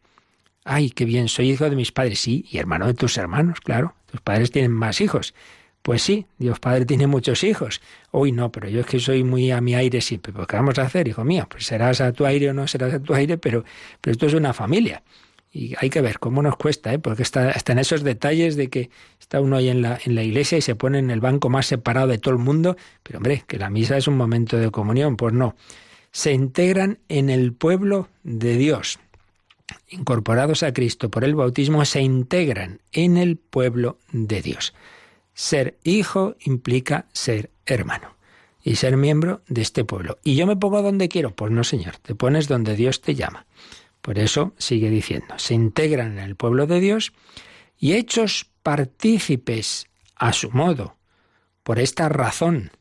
[0.65, 3.95] Ay, qué bien, soy hijo de mis padres, sí, y hermano de tus hermanos, claro.
[4.05, 5.33] Tus padres tienen más hijos.
[5.85, 7.79] Pues sí, Dios Padre tiene muchos hijos.
[8.11, 10.33] Uy, no, pero yo es que soy muy a mi aire siempre.
[10.33, 11.45] Pues ¿qué vamos a hacer, hijo mío?
[11.47, 13.63] Pues serás a tu aire o no serás a tu aire, pero,
[14.01, 15.03] pero esto es una familia.
[15.51, 16.97] Y hay que ver cómo nos cuesta, ¿eh?
[16.97, 20.57] porque está, en esos detalles de que está uno ahí en la, en la iglesia
[20.57, 22.77] y se pone en el banco más separado de todo el mundo.
[23.03, 25.17] Pero hombre, que la misa es un momento de comunión.
[25.17, 25.55] Pues no.
[26.09, 28.97] Se integran en el pueblo de Dios.
[29.89, 34.73] Incorporados a Cristo por el bautismo, se integran en el pueblo de Dios.
[35.35, 38.15] Ser hijo implica ser hermano
[38.63, 40.17] y ser miembro de este pueblo.
[40.23, 41.35] ¿Y yo me pongo donde quiero?
[41.35, 43.45] Pues no, Señor, te pones donde Dios te llama.
[44.01, 47.13] Por eso sigue diciendo, se integran en el pueblo de Dios
[47.77, 50.95] y hechos partícipes a su modo,
[51.63, 52.71] por esta razón,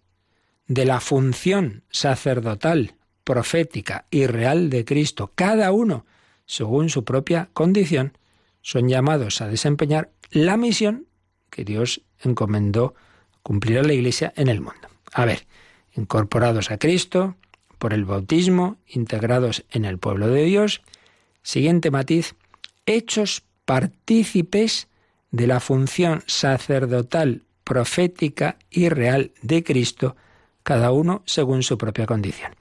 [0.67, 6.07] de la función sacerdotal, profética y real de Cristo, cada uno,
[6.47, 8.17] según su propia condición,
[8.63, 11.07] son llamados a desempeñar la misión
[11.51, 12.95] que Dios encomendó
[13.43, 14.89] cumplir a la Iglesia en el mundo.
[15.13, 15.47] A ver,
[15.95, 17.37] incorporados a Cristo
[17.79, 20.83] por el bautismo, integrados en el pueblo de Dios,
[21.45, 22.35] Siguiente matiz,
[22.87, 24.89] hechos partícipes
[25.31, 30.17] de la función sacerdotal, profética y real de Cristo,
[30.63, 32.57] cada uno según su propia condición.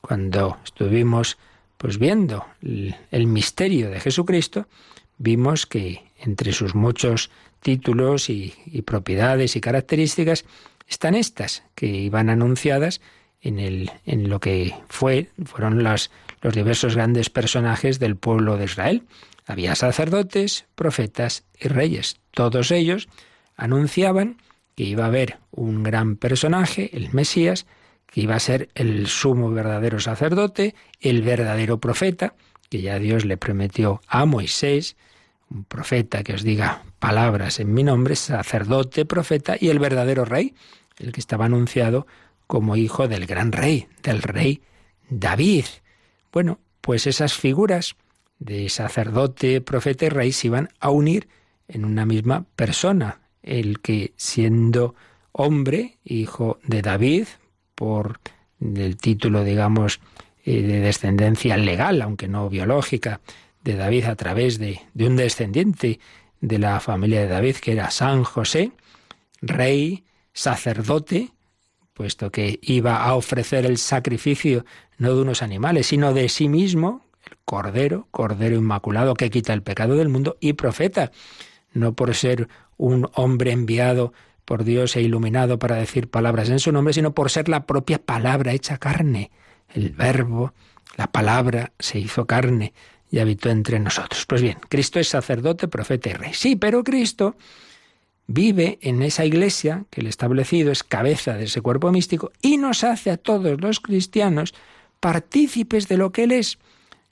[0.00, 1.36] Cuando estuvimos
[1.76, 4.68] pues viendo el, misterio de Jesucristo,
[5.16, 10.44] vimos que entre sus muchos títulos y, propiedades y características
[10.86, 13.00] están estas que iban anunciadas
[13.40, 18.64] en, el, en lo que fue, fueron las, los diversos grandes personajes del pueblo de
[18.64, 19.02] Israel.
[19.46, 22.16] Había sacerdotes, profetas y reyes.
[22.32, 23.08] Todos ellos
[23.56, 24.38] anunciaban
[24.74, 27.66] que iba a haber un gran personaje, el Mesías,
[28.06, 32.34] que iba a ser el sumo verdadero sacerdote, el verdadero profeta,
[32.70, 34.96] que ya Dios le prometió a Moisés,
[35.50, 40.54] un profeta que os diga palabras en mi nombre, sacerdote, profeta, y el verdadero rey,
[40.98, 42.06] el que estaba anunciado
[42.46, 44.62] como hijo del gran rey, del rey
[45.08, 45.66] David.
[46.32, 47.96] Bueno, pues esas figuras
[48.38, 51.28] de sacerdote, profeta y rey se iban a unir
[51.66, 54.94] en una misma persona, el que siendo
[55.32, 57.26] hombre, hijo de David,
[57.74, 58.20] por
[58.60, 60.00] el título, digamos,
[60.44, 63.20] eh, de descendencia legal, aunque no biológica,
[63.62, 66.00] de David a través de, de un descendiente
[66.40, 68.72] de la familia de David, que era San José,
[69.40, 71.32] rey, sacerdote,
[71.94, 74.64] puesto que iba a ofrecer el sacrificio
[74.98, 79.62] no de unos animales, sino de sí mismo, el Cordero, Cordero Inmaculado que quita el
[79.62, 81.10] pecado del mundo, y profeta,
[81.72, 84.12] no por ser un hombre enviado
[84.44, 87.98] por Dios e iluminado para decir palabras en su nombre, sino por ser la propia
[87.98, 89.30] palabra hecha carne.
[89.68, 90.54] El verbo,
[90.96, 92.72] la palabra se hizo carne
[93.10, 94.26] y habitó entre nosotros.
[94.26, 96.32] Pues bien, Cristo es sacerdote, profeta y rey.
[96.34, 97.36] Sí, pero Cristo
[98.26, 102.84] vive en esa iglesia que el establecido es cabeza de ese cuerpo místico y nos
[102.84, 104.54] hace a todos los cristianos
[105.00, 106.58] partícipes de lo que Él es.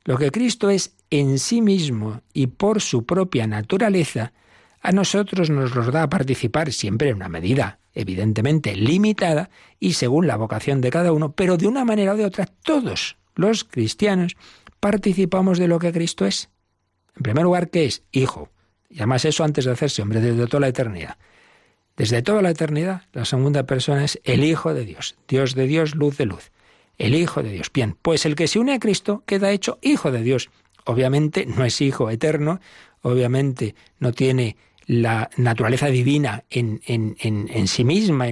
[0.04, 4.32] Lo que Cristo es en sí mismo y por su propia naturaleza,
[4.82, 10.26] a nosotros nos los da a participar siempre en una medida evidentemente limitada y según
[10.26, 14.36] la vocación de cada uno, pero de una manera o de otra todos los cristianos
[14.80, 16.50] participamos de lo que Cristo es.
[17.16, 18.02] En primer lugar, ¿qué es?
[18.12, 18.50] Hijo.
[18.90, 21.16] Y además eso antes de hacerse hombre, desde toda la eternidad.
[21.96, 25.94] Desde toda la eternidad, la segunda persona es el Hijo de Dios, Dios de Dios,
[25.94, 26.52] luz de luz.
[26.98, 27.70] El Hijo de Dios.
[27.72, 30.50] Bien, pues el que se une a Cristo queda hecho Hijo de Dios.
[30.84, 32.60] Obviamente no es Hijo eterno,
[33.00, 38.26] obviamente no tiene la naturaleza divina en, en, en, sí misma,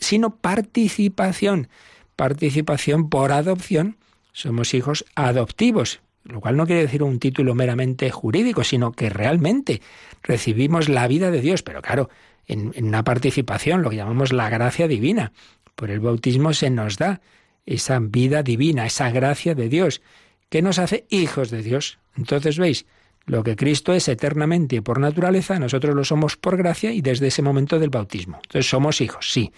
[0.00, 1.68] sino participación.
[2.14, 3.96] Participación por adopción.
[4.34, 9.82] Somos hijos adoptivos lo cual no quiere decir un título meramente jurídico, sino que realmente
[10.22, 12.08] recibimos la vida de Dios, pero claro,
[12.46, 15.32] en, una participación, lo que llamamos la gracia divina.
[15.74, 17.20] Por el bautismo se nos da
[17.66, 20.02] esa vida divina, esa gracia de Dios,
[20.48, 21.98] que nos hace hijos de Dios.
[22.16, 22.86] Entonces, veis,
[23.26, 27.26] lo que Cristo es eternamente y por naturaleza, nosotros lo somos por gracia y desde
[27.26, 28.36] ese momento del bautismo.
[28.36, 29.52] Entonces somos hijos, sí.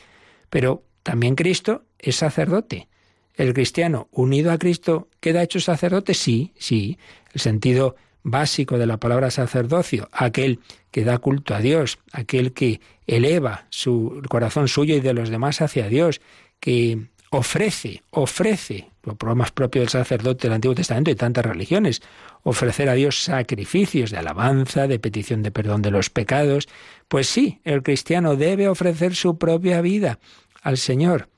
[0.51, 2.89] Pero también Cristo es sacerdote.
[3.37, 6.15] ¿El cristiano unido a Cristo queda hecho sacerdote?
[6.15, 6.99] Sí, sí.
[7.33, 10.59] El sentido básico de la palabra sacerdocio, aquel
[10.91, 15.61] que da culto a Dios, aquel que eleva su corazón suyo y de los demás
[15.61, 16.21] hacia Dios,
[16.59, 22.03] que ofrece, ofrece, lo más propio del sacerdote del Antiguo Testamento y tantas religiones,
[22.43, 26.69] ofrecer a Dios sacrificios de alabanza, de petición de perdón de los pecados.
[27.07, 30.19] Pues sí, el cristiano debe ofrecer su propia vida
[30.63, 31.29] al Señor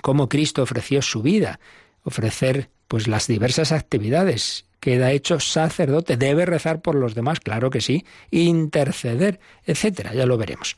[0.00, 1.60] cómo Cristo ofreció su vida,
[2.02, 4.66] ofrecer pues las diversas actividades.
[4.80, 10.36] Queda hecho sacerdote, debe rezar por los demás, claro que sí, interceder, etcétera, ya lo
[10.36, 10.76] veremos.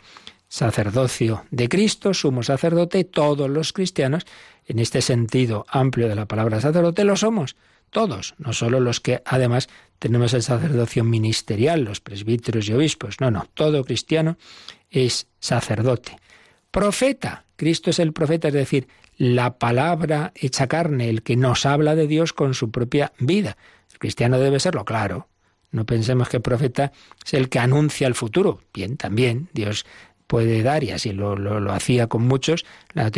[0.49, 4.27] Sacerdocio de Cristo, sumo sacerdote, todos los cristianos,
[4.67, 7.57] en este sentido amplio de la palabra sacerdote, lo somos.
[7.91, 13.31] todos, no solo los que además tenemos el sacerdocio ministerial, los presbíteros y obispos, no,
[13.31, 14.37] no, todo cristiano
[14.91, 16.19] es sacerdote.
[16.71, 21.95] Profeta, Cristo es el profeta, es decir, la palabra hecha carne, el que nos habla
[21.95, 23.57] de Dios con su propia vida.
[23.93, 25.29] El cristiano debe serlo, claro.
[25.71, 26.93] No pensemos que el profeta
[27.25, 28.61] es el que anuncia el futuro.
[28.73, 29.87] Bien, también Dios
[30.27, 33.11] puede dar, y así lo, lo, hacía con muchos, el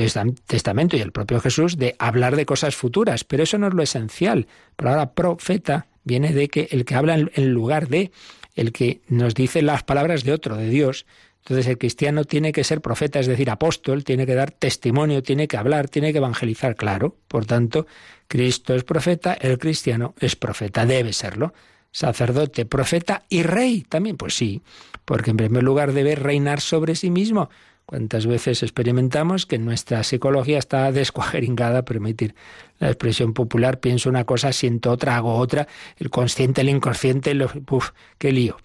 [0.46, 3.82] Testamento y el propio Jesús, de hablar de cosas futuras, pero eso no es lo
[3.82, 4.46] esencial.
[4.76, 8.10] Pero ahora profeta viene de que el que habla en lugar de,
[8.54, 11.06] el que nos dice las palabras de otro, de Dios,
[11.46, 15.46] entonces el cristiano tiene que ser profeta, es decir, apóstol, tiene que dar testimonio, tiene
[15.46, 17.14] que hablar, tiene que evangelizar, claro.
[17.28, 17.86] Por tanto,
[18.26, 21.54] Cristo es profeta, el cristiano es profeta, debe serlo.
[21.92, 24.60] Sacerdote, profeta y rey también, pues sí,
[25.04, 27.48] porque en primer lugar debe reinar sobre sí mismo.
[27.84, 32.34] ¿Cuántas veces experimentamos que nuestra psicología está descuajeringada, permitir
[32.80, 37.48] la expresión popular, pienso una cosa, siento otra, hago otra, el consciente, el inconsciente, lo,
[37.70, 38.56] uf, qué lío.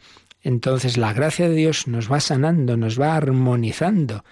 [0.43, 4.23] Entonces la gracia de Dios nos va sanando, nos va armonizando,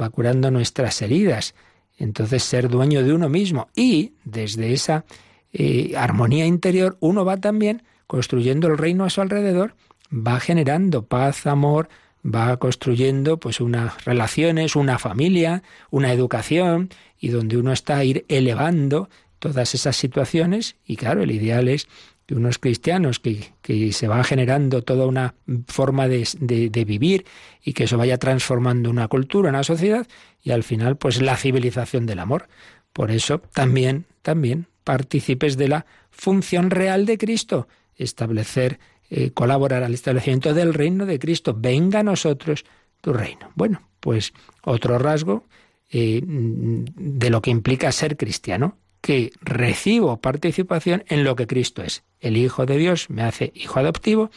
[0.00, 1.54] va curando nuestras heridas.
[1.96, 5.04] Entonces ser dueño de uno mismo y desde esa
[5.52, 9.74] eh, armonía interior uno va también construyendo el reino a su alrededor,
[10.12, 11.88] va generando paz, amor,
[12.24, 18.24] va construyendo pues unas relaciones, una familia, una educación y donde uno está a ir
[18.28, 21.86] elevando todas esas situaciones y claro, el ideal es
[22.28, 25.34] que unos cristianos, que, que se va generando toda una
[25.66, 27.24] forma de, de, vivir
[27.64, 30.06] y que eso vaya transformando una cultura, una sociedad
[30.42, 32.48] y al final pues la civilización del amor.
[32.92, 39.94] Por eso también, también participes de la función real de Cristo, establecer, eh, colaborar al
[39.94, 41.56] establecimiento del reino de Cristo.
[41.58, 42.66] Venga a nosotros
[43.00, 43.52] tu reino.
[43.54, 45.46] Bueno, pues otro rasgo
[45.88, 52.02] eh, de lo que implica ser cristiano, que recibo participación en lo que Cristo es.
[52.20, 54.30] El Hijo de Dios me hace hijo adoptivo,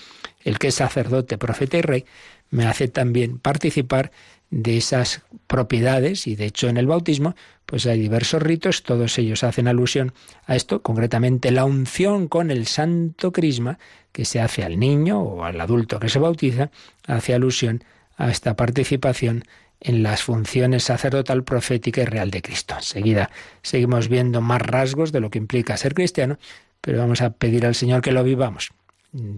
[0.44, 2.06] el que es sacerdote, profeta y rey,
[2.50, 4.12] me hace también participar
[4.52, 9.46] de esas propiedades y de hecho en el bautismo pues hay diversos ritos, todos ellos
[9.46, 10.14] hacen alusión
[10.46, 13.80] a esto, concretamente la unción con el santo crisma
[14.12, 16.70] que se hace al niño o al adulto que se bautiza,
[17.08, 17.82] hace alusión
[18.18, 19.46] a esta participación
[19.82, 22.76] en las funciones sacerdotal, profética y real de Cristo.
[22.78, 23.32] Enseguida
[23.64, 26.38] seguimos viendo más rasgos de lo que implica ser cristiano,
[26.80, 28.72] pero vamos a pedir al Señor que lo vivamos.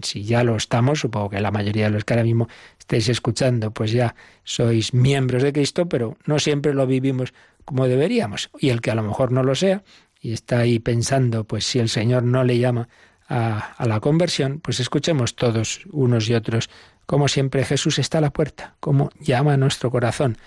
[0.02, 3.72] Si ya lo estamos, supongo que la mayoría de los que ahora mismo estáis escuchando,
[3.72, 8.50] pues ya sois miembros de Cristo, pero no siempre lo vivimos como deberíamos.
[8.60, 9.82] Y el que a lo mejor no lo sea
[10.20, 12.88] y está ahí pensando, pues si el Señor no le llama
[13.28, 16.70] a, a la conversión, pues escuchemos todos unos y otros
[17.06, 20.38] como siempre Jesús está a la puerta, como llama a nuestro corazón,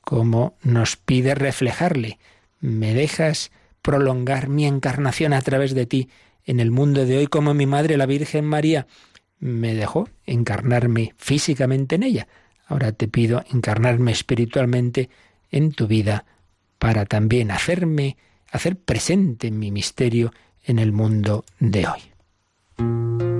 [0.00, 2.18] como nos pide reflejarle.
[2.60, 3.50] ¿Me dejas
[3.82, 6.08] prolongar mi encarnación a través de ti
[6.44, 8.86] en el mundo de hoy como mi madre, la Virgen María,
[9.38, 12.28] me dejó encarnarme físicamente en ella?
[12.66, 15.10] Ahora te pido encarnarme espiritualmente
[15.50, 16.24] en tu vida
[16.78, 18.16] para también hacerme,
[18.50, 20.32] hacer presente mi misterio
[20.64, 23.33] en el mundo de hoy.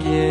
[0.00, 0.29] forgive.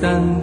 [0.00, 0.37] Pero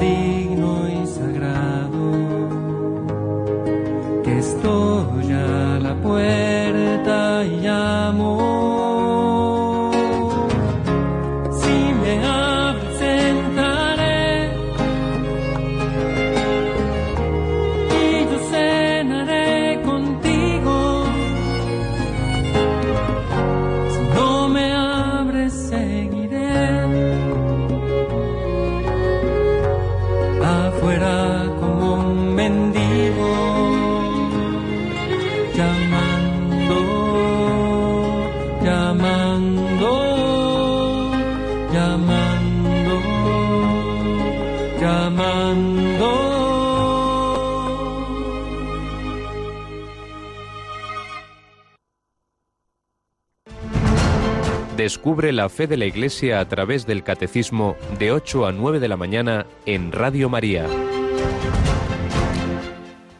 [55.06, 58.88] Descubre la fe de la Iglesia a través del Catecismo de 8 a 9 de
[58.88, 60.66] la mañana en Radio María.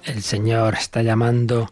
[0.04, 1.72] El Señor está llamando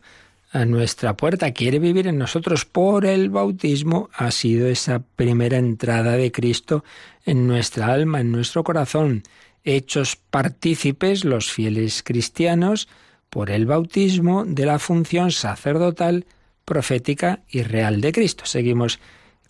[0.51, 4.11] a nuestra puerta, quiere vivir en nosotros por el bautismo.
[4.13, 6.83] Ha sido esa primera entrada de Cristo
[7.25, 9.23] en nuestra alma, en nuestro corazón.
[9.63, 12.87] Hechos partícipes los fieles cristianos
[13.31, 16.27] por el bautismo de la función sacerdotal,
[16.65, 18.45] profética y real de Cristo.
[18.45, 18.99] Seguimos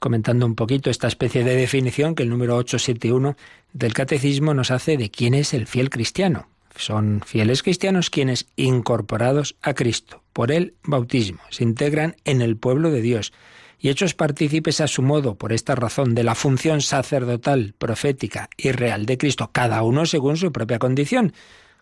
[0.03, 3.37] comentando un poquito esta especie de definición que el número 871
[3.71, 6.49] del Catecismo nos hace de quién es el fiel cristiano.
[6.75, 12.91] Son fieles cristianos quienes, incorporados a Cristo por el bautismo, se integran en el pueblo
[12.91, 13.31] de Dios
[13.79, 18.73] y hechos partícipes a su modo, por esta razón, de la función sacerdotal, profética y
[18.73, 21.31] real de Cristo, cada uno según su propia condición.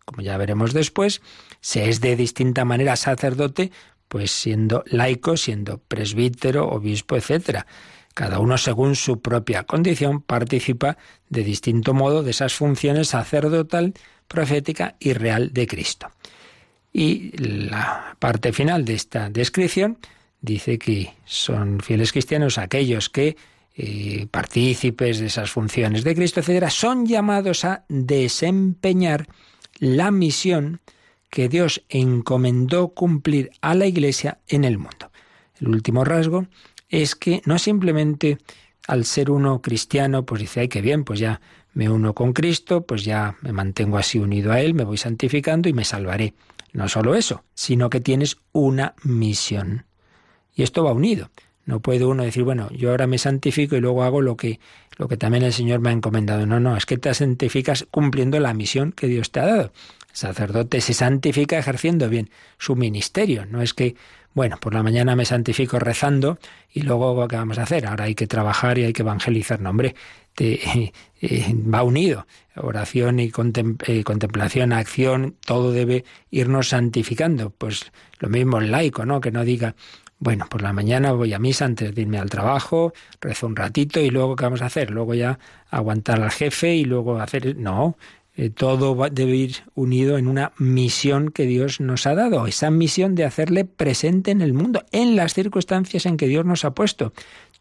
[0.06, 1.24] Como ya veremos después,
[1.60, 3.72] se es de distinta manera sacerdote,
[4.08, 7.66] pues siendo laico, siendo presbítero, obispo, etcétera.
[8.14, 10.98] Cada uno, según su propia condición, participa
[11.30, 13.94] de distinto modo de esas funciones sacerdotal,
[14.28, 16.12] profética y real de Cristo.
[16.94, 19.98] Y la parte final de esta descripción
[20.42, 23.38] dice que son fieles cristianos aquellos que,
[23.76, 29.28] eh, partícipes de esas funciones de Cristo, etcétera, son llamados a desempeñar
[29.80, 30.82] la misión
[31.30, 35.12] que Dios encomendó cumplir a la Iglesia en el mundo.
[35.62, 36.48] El último rasgo
[36.92, 38.38] es que no simplemente
[38.88, 41.42] al ser uno cristiano, pues dice, ay, qué bien, pues ya
[41.74, 45.70] me uno con Cristo, pues ya me mantengo así unido a Él, me voy santificando
[45.70, 46.34] y me salvaré.
[46.74, 49.86] No solo eso, sino que tienes una misión.
[50.54, 51.32] Y esto va unido.
[51.66, 54.60] No puede uno decir, bueno, yo ahora me santifico y luego hago lo que,
[54.98, 56.46] lo que también el Señor me ha encomendado.
[56.46, 59.72] No, no, es que te santificas cumpliendo la misión que Dios te ha dado.
[60.14, 63.46] Sacerdote se santifica ejerciendo bien su ministerio.
[63.46, 63.96] No es que,
[64.34, 66.40] bueno, por la mañana me santifico rezando
[66.72, 67.86] y luego, ¿qué vamos a hacer?
[67.86, 69.60] Ahora hay que trabajar y hay que evangelizar.
[69.62, 69.96] No, hombre,
[70.36, 72.28] te, eh, va unido.
[72.56, 73.32] Oración y
[73.88, 77.50] eh, contemplación, acción, todo debe irnos santificando.
[77.50, 79.22] Pues lo mismo el laico, ¿no?
[79.22, 79.76] Que no diga,
[80.22, 84.00] bueno, por la mañana voy a misa antes de irme al trabajo, rezo un ratito
[84.00, 84.92] y luego ¿qué vamos a hacer?
[84.92, 85.40] Luego ya
[85.72, 87.56] aguantar al jefe y luego hacer...
[87.58, 87.98] No,
[88.36, 92.72] eh, todo va, debe ir unido en una misión que Dios nos ha dado, esa
[92.72, 96.74] misión de hacerle presente en el mundo, en las circunstancias en que Dios nos ha
[96.74, 97.14] puesto.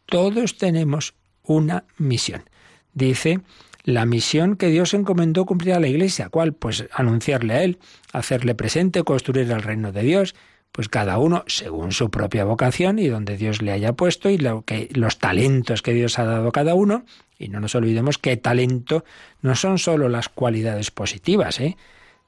[0.06, 2.44] Todos tenemos una misión.
[2.92, 3.40] Dice
[3.84, 6.28] la misión que Dios encomendó cumplir a la Iglesia.
[6.28, 6.52] ¿Cuál?
[6.52, 7.78] Pues anunciarle a Él,
[8.12, 10.34] hacerle presente, construir el reino de Dios,
[10.72, 14.62] pues cada uno según su propia vocación y donde Dios le haya puesto y lo
[14.62, 17.04] que, los talentos que Dios ha dado a cada uno.
[17.40, 19.02] Y no nos olvidemos que talento
[19.40, 21.76] no son solo las cualidades positivas, ¿eh?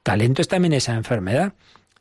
[0.01, 1.53] Talento es también esa enfermedad.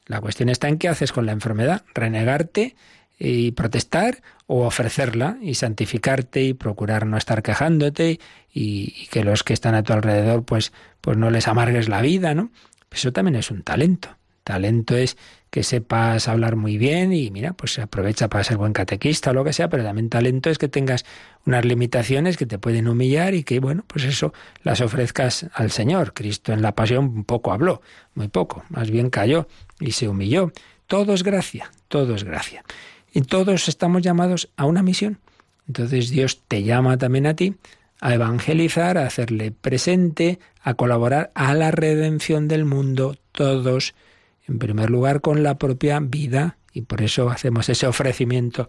[0.06, 2.74] La cuestión está en qué haces con la enfermedad, renegarte
[3.18, 8.18] y protestar o ofrecerla y santificarte y procurar no estar quejándote
[8.52, 12.34] y, que los que están a tu alrededor pues, pues no les amargues la vida,
[12.34, 12.50] ¿no?
[12.90, 14.16] Eso también es un talento.
[14.42, 15.18] Talento es
[15.52, 19.44] que sepas hablar muy bien y mira, pues aprovecha para ser buen catequista o lo
[19.44, 21.04] que sea, pero también talento es que tengas
[21.44, 24.32] unas limitaciones que te pueden humillar y que, bueno, pues eso
[24.62, 26.14] las ofrezcas al Señor.
[26.14, 27.82] Cristo en la pasión poco habló,
[28.14, 29.46] muy poco, más bien cayó
[29.78, 30.52] y se humilló.
[30.86, 32.64] Todo es gracia, todo es gracia.
[33.12, 35.18] Y todos estamos llamados a una misión.
[35.68, 37.56] Entonces Dios te llama también a ti
[38.00, 43.18] a evangelizar, a hacerle presente, a colaborar a la redención del mundo.
[43.32, 43.94] Todos
[44.46, 48.68] en primer lugar con la propia vida y por eso hacemos ese ofrecimiento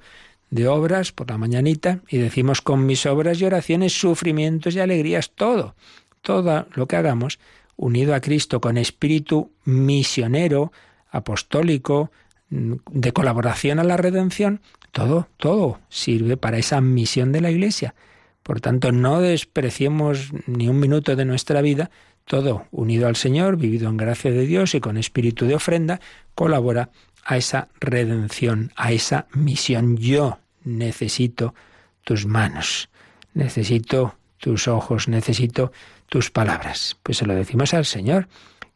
[0.49, 5.32] de obras por la mañanita y decimos con mis obras y oraciones, sufrimientos y alegrías,
[5.32, 5.76] todo,
[6.21, 7.39] todo lo que hagamos
[7.76, 10.71] unido a Cristo con espíritu misionero,
[11.09, 12.11] apostólico,
[12.49, 14.61] de colaboración a la redención,
[14.91, 17.95] todo, todo sirve para esa misión de la Iglesia.
[18.43, 21.89] Por tanto, no despreciemos ni un minuto de nuestra vida,
[22.26, 25.99] todo unido al Señor, vivido en gracia de Dios y con espíritu de ofrenda,
[26.36, 26.89] colabora
[27.26, 29.97] a esa redención, a esa misión.
[29.97, 31.53] Yo necesito
[32.03, 32.89] tus manos,
[33.34, 35.71] necesito tus ojos, necesito
[36.07, 36.97] tus palabras.
[37.03, 38.28] Pues se lo decimos al Señor,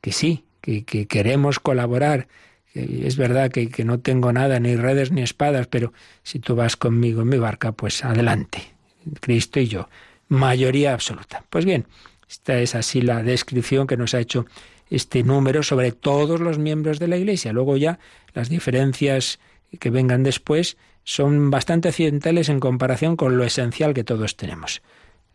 [0.01, 2.27] que sí, que, queremos colaborar.
[2.73, 5.93] Es verdad que, no tengo nada, ni redes ni espadas, pero
[6.23, 8.61] si tú vas conmigo en mi barca, pues adelante.
[9.19, 9.89] Cristo y yo.
[10.29, 11.43] Mayoría absoluta.
[11.49, 11.85] Pues bien,
[12.29, 14.45] esta es así la descripción que nos ha hecho
[14.89, 17.53] este número sobre todos los miembros de la Iglesia.
[17.53, 17.99] Luego ya
[18.33, 19.39] las diferencias
[19.79, 24.81] que vengan después son bastante accidentales en comparación con lo esencial que todos tenemos.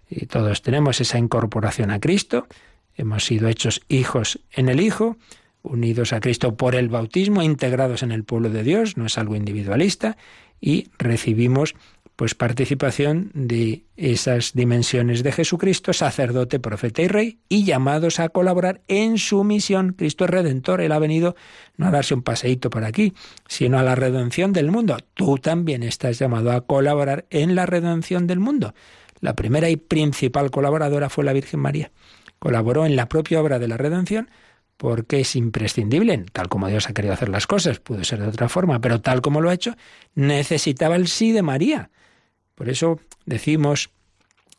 [0.08, 2.46] Y todos tenemos esa incorporación a Cristo,
[2.94, 5.16] hemos sido hechos hijos en el Hijo,
[5.62, 9.36] unidos a Cristo por el bautismo, integrados en el pueblo de Dios, no es algo
[9.36, 10.18] individualista,
[10.60, 11.74] y recibimos
[12.22, 18.80] pues participación de esas dimensiones de Jesucristo, sacerdote, profeta y rey, y llamados a colaborar
[18.86, 19.94] en su misión.
[19.94, 21.34] Cristo es redentor, Él ha venido
[21.76, 23.12] no a darse un paseíto por aquí,
[23.48, 24.98] sino a la redención del mundo.
[25.14, 28.72] Tú también estás llamado a colaborar en la redención del mundo.
[29.18, 31.90] La primera y principal colaboradora fue la Virgen María.
[32.38, 34.30] Colaboró en la propia obra de la redención
[34.76, 38.48] porque es imprescindible, tal como Dios ha querido hacer las cosas, pudo ser de otra
[38.48, 39.74] forma, pero tal como lo ha hecho,
[40.14, 41.90] necesitaba el sí de María.
[42.62, 43.90] Por eso decimos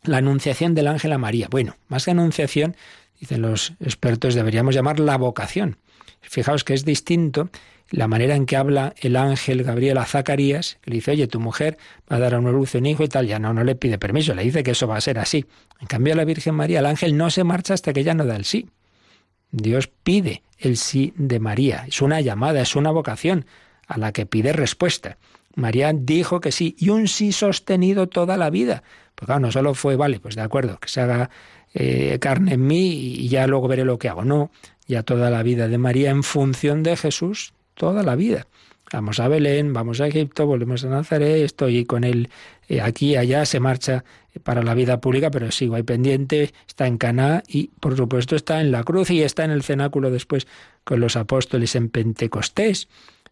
[0.02, 1.48] la anunciación del ángel a María.
[1.50, 2.76] Bueno, más que anunciación,
[3.18, 5.78] dicen los expertos, deberíamos llamar la vocación.
[6.20, 7.48] Fijaos que es distinto
[7.88, 11.40] la manera en que habla el ángel Gabriel a Zacarías, que le dice, oye, tu
[11.40, 11.78] mujer
[12.12, 13.96] va a dar a una luz un hijo y tal, ya no, no le pide
[13.96, 15.46] permiso, le dice que eso va a ser así.
[15.80, 18.26] En cambio, a la Virgen María, el ángel no se marcha hasta que ella no
[18.26, 18.68] da el sí.
[19.50, 23.46] Dios pide el sí de María, es una llamada, es una vocación
[23.86, 25.16] a la que pide respuesta.
[25.56, 28.82] María dijo que sí, y un sí sostenido toda la vida.
[29.14, 31.30] Pues claro, no solo fue, vale, pues de acuerdo, que se haga
[31.72, 34.24] eh, carne en mí y ya luego veré lo que hago.
[34.24, 34.50] No,
[34.86, 38.46] ya toda la vida de María en función de Jesús, toda la vida.
[38.92, 42.28] Vamos a Belén, vamos a Egipto, volvemos a Nazaret, estoy con él
[42.68, 44.04] eh, aquí, allá, se marcha
[44.42, 48.60] para la vida pública, pero sigo ahí pendiente, está en Caná y por supuesto está
[48.60, 50.46] en la cruz y está en el cenáculo después
[50.84, 52.88] con los apóstoles en Pentecostés.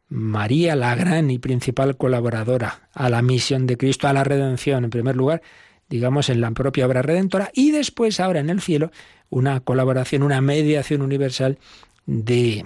[0.08, 4.90] María, la gran y principal colaboradora a la misión de Cristo, a la redención, en
[4.90, 5.42] primer lugar,
[5.88, 8.90] digamos, en la propia obra redentora, y después, ahora en el cielo,
[9.30, 11.58] una colaboración, una mediación universal
[12.06, 12.64] de,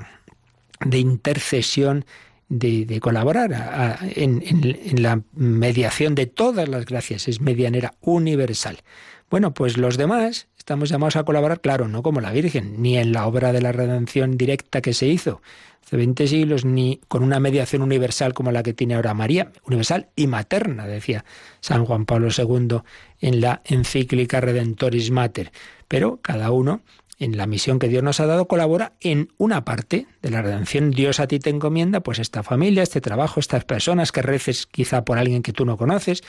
[0.84, 2.04] de intercesión,
[2.48, 8.78] de, colaborar en, en la mediación de todas las gracias, es medianera universal.
[9.30, 13.12] Bueno, pues los demás estamos llamados a colaborar, claro, no como la Virgen, ni en
[13.12, 15.40] la obra de la redención directa que se hizo
[15.86, 20.08] hace 20 siglos, ni con una mediación universal como la que tiene ahora María, universal
[20.16, 21.24] y materna, decía
[21.60, 22.78] San Juan Pablo II
[23.20, 25.52] en la encíclica Redentoris Mater.
[25.86, 26.82] Pero cada uno
[27.18, 30.90] en la misión que Dios nos ha dado, colabora en una parte de la redención.
[30.90, 35.04] Dios a ti te encomienda, pues esta familia, este trabajo, estas personas que reces quizá
[35.04, 36.22] por alguien que tú no conoces.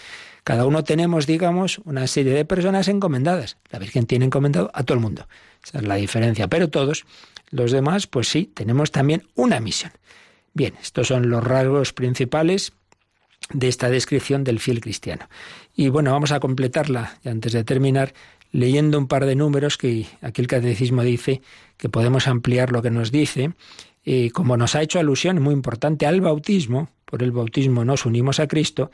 [0.43, 3.57] Cada uno tenemos, digamos, una serie de personas encomendadas.
[3.69, 5.27] La Virgen tiene encomendado a todo el mundo.
[5.65, 6.47] Esa es la diferencia.
[6.47, 7.05] Pero todos
[7.49, 9.91] los demás, pues sí, tenemos también una misión.
[10.53, 12.73] Bien, estos son los rasgos principales
[13.53, 15.29] de esta descripción del fiel cristiano.
[15.75, 18.13] Y bueno, vamos a completarla, y antes de terminar,
[18.51, 21.41] leyendo un par de números que aquí el catecismo dice
[21.77, 23.51] que podemos ampliar lo que nos dice.
[24.05, 28.39] Eh, como nos ha hecho alusión muy importante al bautismo, por el bautismo nos unimos
[28.39, 28.89] a Cristo,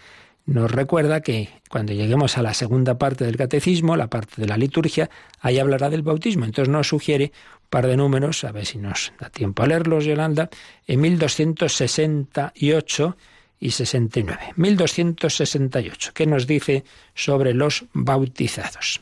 [0.45, 4.57] nos recuerda que cuando lleguemos a la segunda parte del catecismo, la parte de la
[4.57, 6.43] liturgia, ahí hablará del bautismo.
[6.45, 7.31] Entonces nos sugiere
[7.61, 10.49] un par de números, a ver si nos da tiempo a leerlos, Yolanda,
[10.85, 13.17] en 1268
[13.59, 14.53] y 69.
[14.57, 16.83] 1268, ¿qué nos dice
[17.15, 19.01] sobre los bautizados?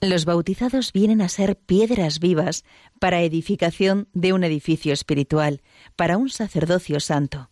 [0.00, 2.64] Los bautizados vienen a ser piedras vivas
[3.00, 5.60] para edificación de un edificio espiritual,
[5.96, 7.50] para un sacerdocio santo.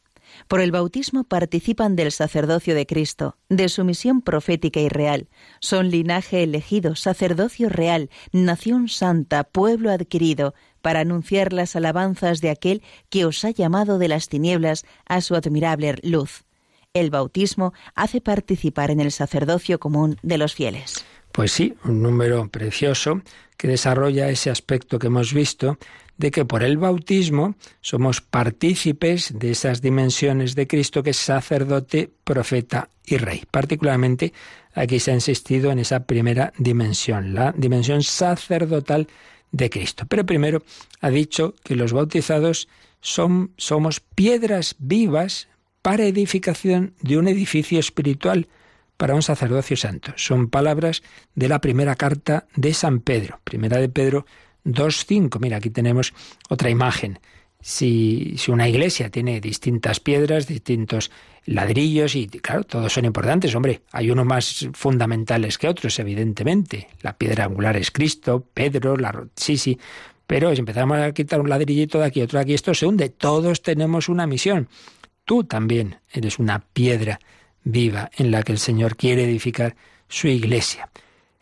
[0.48, 5.28] Por el bautismo participan del sacerdocio de Cristo, de su misión profética y real.
[5.60, 12.82] Son linaje elegido, sacerdocio real, nación santa, pueblo adquirido, para anunciar las alabanzas de aquel
[13.10, 16.44] que os ha llamado de las tinieblas a su admirable luz.
[16.94, 21.04] El bautismo hace participar en el sacerdocio común de los fieles.
[21.32, 23.20] Pues sí, un número precioso
[23.56, 25.78] que desarrolla ese aspecto que hemos visto
[26.16, 32.10] de que por el bautismo somos partícipes de esas dimensiones de Cristo que es sacerdote,
[32.24, 33.44] profeta y rey.
[33.50, 34.32] Particularmente
[34.74, 39.08] aquí se ha insistido en esa primera dimensión, la dimensión sacerdotal
[39.52, 40.04] de Cristo.
[40.08, 40.62] Pero primero
[41.00, 42.68] ha dicho que los bautizados
[43.00, 45.48] son, somos piedras vivas
[45.82, 48.48] para edificación de un edificio espiritual
[48.96, 50.12] para un sacerdocio santo.
[50.16, 51.02] Son palabras
[51.34, 54.26] de la primera carta de San Pedro, primera de Pedro
[54.64, 55.38] 2.5.
[55.40, 56.12] Mira, aquí tenemos
[56.48, 57.18] otra imagen.
[57.60, 61.10] Si, si, una iglesia tiene distintas piedras, distintos
[61.46, 66.88] ladrillos, y claro, todos son importantes, hombre, hay unos más fundamentales que otros, evidentemente.
[67.02, 69.26] La piedra angular es Cristo, Pedro, la...
[69.34, 69.78] sí, sí,
[70.26, 73.08] pero si empezamos a quitar un ladrillito de aquí, otro de aquí, esto se hunde.
[73.08, 74.68] Todos tenemos una misión.
[75.24, 77.20] Tú también eres una piedra
[77.66, 79.76] viva en la que el Señor quiere edificar
[80.08, 80.88] su iglesia.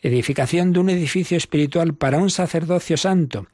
[0.00, 3.46] Edificación de un edificio espiritual para un sacerdocio santo.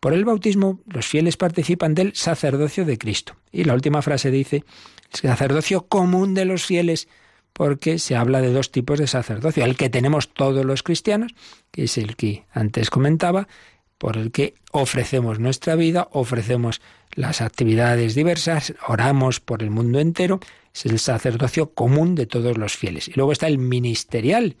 [0.00, 3.36] Por el bautismo los fieles participan del sacerdocio de Cristo.
[3.52, 4.64] Y la última frase dice,
[5.12, 7.08] el sacerdocio común de los fieles,
[7.52, 9.64] porque se habla de dos tipos de sacerdocio.
[9.64, 11.32] El que tenemos todos los cristianos,
[11.70, 13.48] que es el que antes comentaba,
[13.98, 16.80] por el que ofrecemos nuestra vida, ofrecemos
[17.14, 20.40] las actividades diversas, oramos por el mundo entero,
[20.74, 23.08] es el sacerdocio común de todos los fieles.
[23.08, 24.56] Y luego está el ministerial,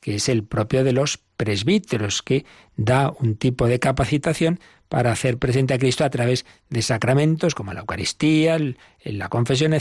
[0.00, 5.36] que es el propio de los presbíteros, que da un tipo de capacitación para hacer
[5.36, 8.58] presente a Cristo a través de sacramentos como la Eucaristía,
[9.04, 9.74] la confesión,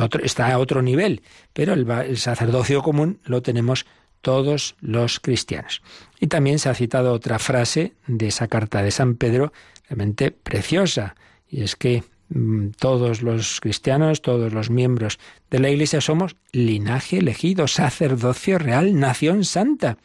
[0.00, 1.22] otro, está a otro nivel,
[1.52, 3.86] pero el sacerdocio común lo tenemos
[4.26, 5.82] todos los cristianos.
[6.18, 9.52] Y también se ha citado otra frase de esa carta de San Pedro,
[9.88, 11.14] realmente preciosa,
[11.48, 17.18] y es que mm, todos los cristianos, todos los miembros de la Iglesia somos linaje
[17.18, 19.96] elegido, sacerdocio real, nación santa,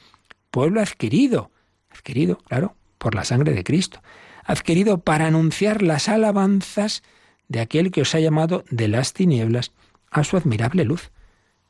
[0.52, 1.50] pueblo adquirido,
[1.90, 4.04] adquirido, claro, por la sangre de Cristo,
[4.44, 7.02] adquirido para anunciar las alabanzas
[7.48, 9.72] de aquel que os ha llamado de las tinieblas
[10.12, 11.10] a su admirable luz.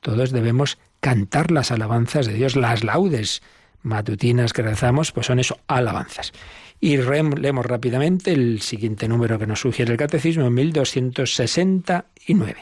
[0.02, 3.42] Todos debemos cantar las alabanzas de Dios, las laudes
[3.84, 6.32] matutinas que rezamos, pues son eso, alabanzas.
[6.80, 12.58] Y leemos rápidamente el siguiente número que nos sugiere el Catecismo, 1269.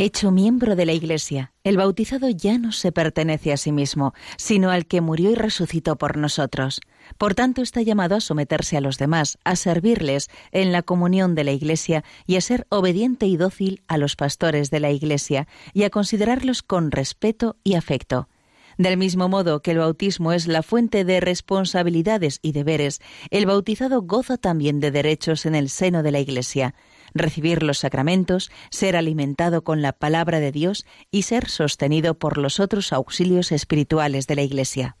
[0.00, 4.70] Hecho miembro de la Iglesia, el bautizado ya no se pertenece a sí mismo, sino
[4.70, 6.80] al que murió y resucitó por nosotros.
[7.18, 11.42] Por tanto, está llamado a someterse a los demás, a servirles en la comunión de
[11.42, 15.82] la Iglesia y a ser obediente y dócil a los pastores de la Iglesia y
[15.82, 18.28] a considerarlos con respeto y afecto.
[18.76, 24.02] Del mismo modo que el bautismo es la fuente de responsabilidades y deberes, el bautizado
[24.02, 26.76] goza también de derechos en el seno de la Iglesia
[27.14, 32.60] recibir los sacramentos, ser alimentado con la palabra de Dios y ser sostenido por los
[32.60, 34.96] otros auxilios espirituales de la Iglesia.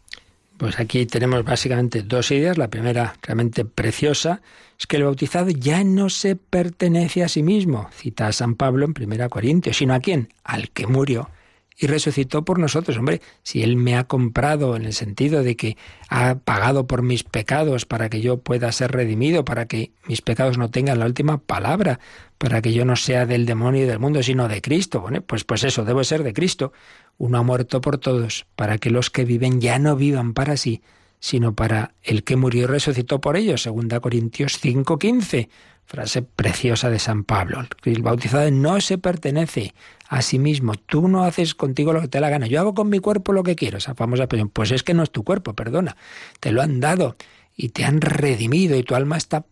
[0.56, 2.58] Pues aquí tenemos básicamente dos ideas.
[2.58, 4.42] La primera, realmente preciosa,
[4.78, 8.84] es que el bautizado ya no se pertenece a sí mismo, cita a San Pablo
[8.84, 10.32] en 1 Corintios, sino a quién?
[10.42, 11.30] Al que murió
[11.78, 12.98] y resucitó por nosotros.
[12.98, 15.76] Hombre, si Él me ha comprado en el sentido de que
[16.08, 20.58] ha pagado por mis pecados para que yo pueda ser redimido, para que mis pecados
[20.58, 22.00] no tengan la última palabra,
[22.36, 25.00] para que yo no sea del demonio y del mundo, sino de Cristo.
[25.00, 26.72] Bueno, pues, pues eso, debo ser de Cristo.
[27.16, 30.82] Uno ha muerto por todos, para que los que viven ya no vivan para sí,
[31.20, 33.62] sino para el que murió y resucitó por ellos.
[33.62, 35.48] Segunda Corintios 5:15.
[35.84, 37.66] Frase preciosa de San Pablo.
[37.84, 39.72] El bautizado no se pertenece
[40.08, 40.74] a sí mismo.
[40.74, 42.46] Tú no haces contigo lo que te da la gana.
[42.46, 43.78] Yo hago con mi cuerpo lo que quiero.
[43.78, 44.48] Esa famosa expresión.
[44.48, 45.96] Pues es que no es tu cuerpo, perdona.
[46.40, 47.16] Te lo han dado
[47.54, 49.44] y te han redimido y tu alma está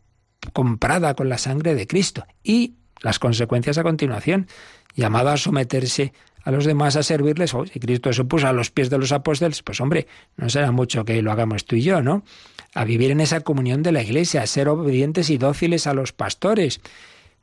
[0.52, 2.26] comprada con la sangre de Cristo.
[2.42, 4.48] Y las consecuencias a continuación.
[4.94, 7.52] Llamado a someterse a los demás a servirles.
[7.52, 10.72] Oh, si Cristo se puso a los pies de los apóstoles, pues hombre, no será
[10.72, 12.22] mucho que lo hagamos tú y yo, ¿no?
[12.72, 16.12] A vivir en esa comunión de la Iglesia, a ser obedientes y dóciles a los
[16.12, 16.80] pastores,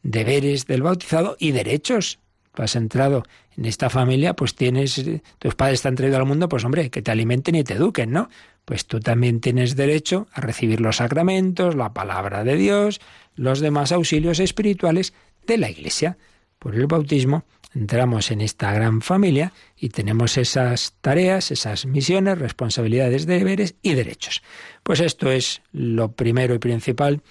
[0.02, 2.20] deberes del bautizado y derechos.
[2.54, 3.24] Tú has entrado
[3.58, 5.04] en esta familia, pues tienes,
[5.40, 8.12] tus padres te han traído al mundo, pues hombre, que te alimenten y te eduquen,
[8.12, 8.30] ¿no?
[8.66, 13.02] Pues tú también tienes derecho a recibir los sacramentos, la palabra de Dios,
[13.36, 15.14] los demás auxilios espirituales
[15.48, 16.18] de la Iglesia.
[16.60, 17.44] Por el bautismo
[17.76, 24.44] entramos en esta gran familia y tenemos esas tareas, esas misiones, responsabilidades, deberes y derechos.
[24.84, 27.22] Pues esto es lo primero y principal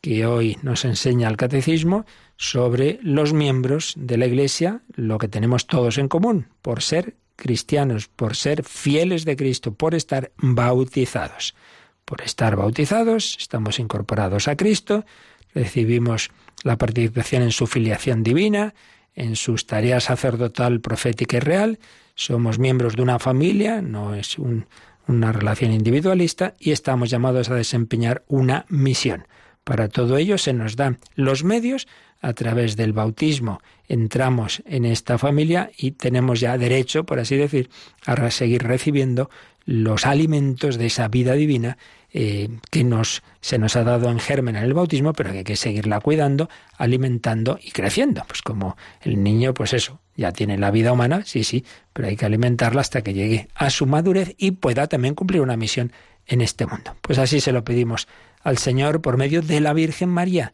[0.00, 2.04] que hoy nos enseña el catecismo
[2.36, 8.08] sobre los miembros de la Iglesia, lo que tenemos todos en común, por ser cristianos,
[8.08, 11.54] por ser fieles de Cristo, por estar bautizados.
[12.04, 15.04] Por estar bautizados, estamos incorporados a Cristo,
[15.54, 16.30] recibimos
[16.62, 18.74] la participación en su filiación divina,
[19.14, 21.78] en sus tareas sacerdotal, profética y real.
[22.14, 24.66] Somos miembros de una familia, no es un,
[25.06, 29.26] una relación individualista y estamos llamados a desempeñar una misión.
[29.64, 31.88] Para todo ello se nos dan los medios
[32.20, 33.60] a través del bautismo.
[33.88, 37.70] Entramos en esta familia y tenemos ya derecho, por así decir,
[38.06, 39.30] a seguir recibiendo
[39.66, 41.78] los alimentos de esa vida divina
[42.12, 45.44] eh, que nos, se nos ha dado en germen en el bautismo, pero que hay
[45.44, 48.22] que seguirla cuidando, alimentando y creciendo.
[48.26, 52.16] Pues como el niño, pues eso, ya tiene la vida humana, sí, sí, pero hay
[52.16, 55.92] que alimentarla hasta que llegue a su madurez y pueda también cumplir una misión
[56.26, 56.96] en este mundo.
[57.00, 58.06] Pues así se lo pedimos
[58.44, 60.52] al Señor por medio de la Virgen María,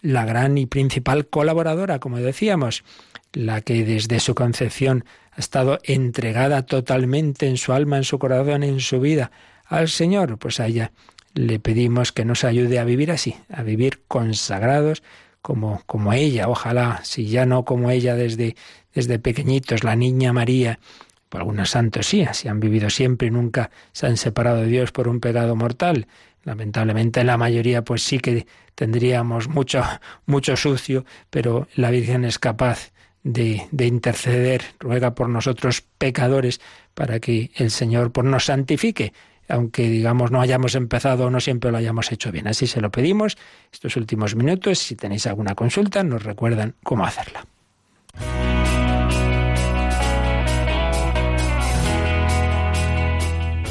[0.00, 2.84] la gran y principal colaboradora, como decíamos,
[3.32, 8.62] la que desde su concepción ha estado entregada totalmente en su alma, en su corazón,
[8.62, 9.32] en su vida
[9.64, 10.92] al Señor, pues a ella
[11.34, 15.02] le pedimos que nos ayude a vivir así, a vivir consagrados
[15.40, 18.54] como, como ella, ojalá, si ya no como ella desde,
[18.94, 20.78] desde pequeñitos, la niña María,
[21.30, 24.92] por algunos santos sí, así han vivido siempre y nunca se han separado de Dios
[24.92, 26.06] por un pecado mortal.
[26.44, 29.82] Lamentablemente la mayoría pues sí que tendríamos mucho,
[30.26, 36.60] mucho sucio, pero la Virgen es capaz de, de, interceder, ruega por nosotros pecadores
[36.94, 39.12] para que el Señor pues, nos santifique,
[39.48, 42.48] aunque digamos no hayamos empezado o no siempre lo hayamos hecho bien.
[42.48, 43.36] Así se lo pedimos
[43.72, 44.78] estos últimos minutos.
[44.78, 47.46] Si tenéis alguna consulta, nos recuerdan cómo hacerla.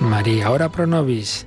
[0.00, 1.46] María, ahora pronovis,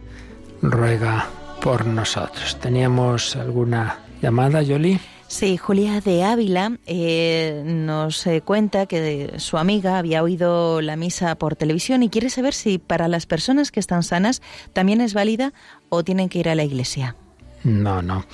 [0.61, 1.27] ruega
[1.61, 2.57] por nosotros.
[2.59, 4.99] ¿Teníamos alguna llamada, Yoli?
[5.27, 11.35] Sí, Julia de Ávila eh, nos eh, cuenta que su amiga había oído la misa
[11.35, 15.51] por televisión y quiere saber si para las personas que están sanas también es válida
[15.89, 17.15] o tienen que ir a la iglesia.
[17.63, 18.25] No, no.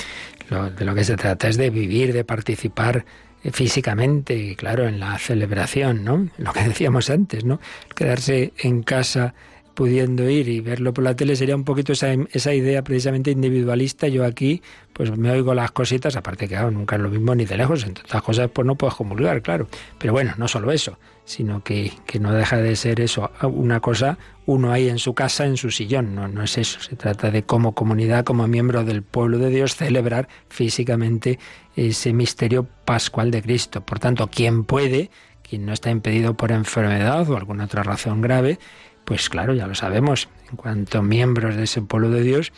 [0.49, 3.05] de lo que se trata es de vivir, de participar
[3.51, 6.29] físicamente, claro, en la celebración, ¿no?
[6.37, 7.59] Lo que decíamos antes, ¿no?
[7.95, 9.33] Quedarse en casa
[9.81, 14.07] pudiendo ir y verlo por la tele sería un poquito esa, esa idea precisamente individualista.
[14.07, 14.61] Yo aquí,
[14.93, 17.95] pues me oigo las cositas, aparte que nunca es lo mismo ni de lejos, en
[17.95, 19.67] todas cosas pues no puedes comulgar, claro.
[19.97, 24.19] Pero bueno, no solo eso, sino que, que no deja de ser eso, una cosa,
[24.45, 26.79] uno ahí en su casa, en su sillón, no, no es eso.
[26.79, 31.39] Se trata de como comunidad, como miembro del pueblo de Dios, celebrar físicamente
[31.75, 33.81] ese misterio pascual de Cristo.
[33.81, 35.09] Por tanto, quien puede,
[35.41, 38.59] quien no está impedido por enfermedad o alguna otra razón grave,
[39.05, 42.51] pues claro, ya lo sabemos, en cuanto miembros de ese pueblo de Dios,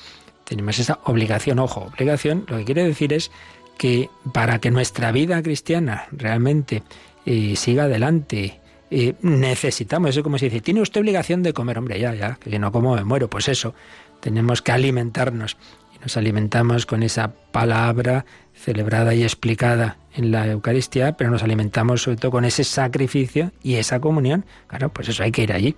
[0.43, 3.31] tenemos esa obligación, ojo, obligación, lo que quiere decir es
[3.77, 6.83] que para que nuestra vida cristiana realmente
[7.25, 8.59] eh, siga adelante,
[8.91, 12.59] eh, necesitamos, eso como se dice, tiene usted obligación de comer, hombre, ya, ya, que
[12.59, 13.73] no como me muero, pues eso,
[14.19, 15.57] tenemos que alimentarnos
[16.03, 22.17] nos alimentamos con esa palabra celebrada y explicada en la Eucaristía, pero nos alimentamos sobre
[22.17, 24.45] todo con ese sacrificio y esa comunión.
[24.67, 25.75] Claro, pues eso hay que ir allí.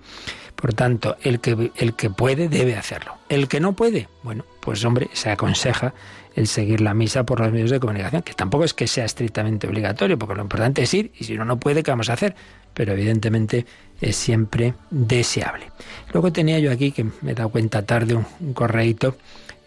[0.56, 3.14] Por tanto, el que, el que puede debe hacerlo.
[3.28, 5.94] El que no puede, bueno, pues hombre, se aconseja
[6.34, 9.66] el seguir la misa por los medios de comunicación, que tampoco es que sea estrictamente
[9.66, 12.34] obligatorio, porque lo importante es ir y si uno no puede, ¿qué vamos a hacer?
[12.74, 13.64] Pero evidentemente
[14.00, 15.70] es siempre deseable.
[16.12, 19.16] Luego tenía yo aquí, que me he dado cuenta tarde, un, un correíto,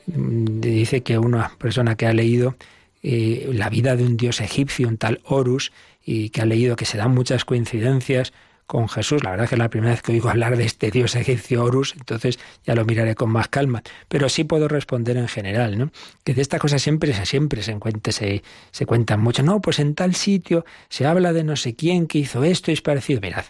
[0.07, 2.55] mm, dice que una persona que ha leído
[3.01, 5.71] eh, la vida de un dios egipcio, un tal Horus,
[6.03, 8.33] y que ha leído que se dan muchas coincidencias
[8.70, 9.24] con Jesús.
[9.24, 11.63] La verdad es que es la primera vez que oigo hablar de este dios egipcio
[11.63, 13.82] Horus, entonces ya lo miraré con más calma.
[14.07, 15.91] Pero sí puedo responder en general, ¿no?
[16.24, 19.41] Que de esta cosa siempre, siempre se, cuenta, se, se cuentan mucho.
[19.41, 22.76] No, pues en tal sitio se habla de no sé quién que hizo esto y
[22.76, 23.22] es parecido.
[23.22, 23.45] Mirad,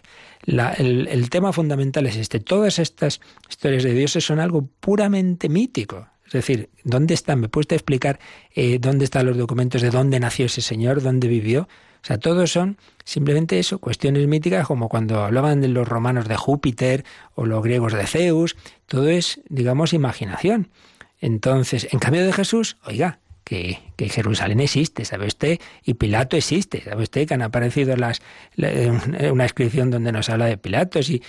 [0.78, 2.40] el, el tema fundamental es este.
[2.40, 6.08] Todas estas historias de dioses son algo puramente mítico.
[6.28, 7.42] Es decir, ¿dónde están?
[7.42, 8.20] ¿Me puedes explicar
[8.56, 11.68] eh, dónde están los documentos de dónde nació ese señor, dónde vivió?
[12.02, 16.36] O sea, todos son simplemente eso, cuestiones míticas como cuando hablaban de los romanos de
[16.36, 18.56] Júpiter o los griegos de Zeus.
[18.86, 20.70] Todo es, digamos, imaginación.
[21.20, 25.60] Entonces, en cambio de Jesús, oiga, que, que, Jerusalén existe, ¿sabe usted?
[25.84, 27.28] Y Pilato existe, ¿sabe usted?
[27.28, 28.22] Que han aparecido las,
[28.56, 31.24] una inscripción donde nos habla de Pilatos y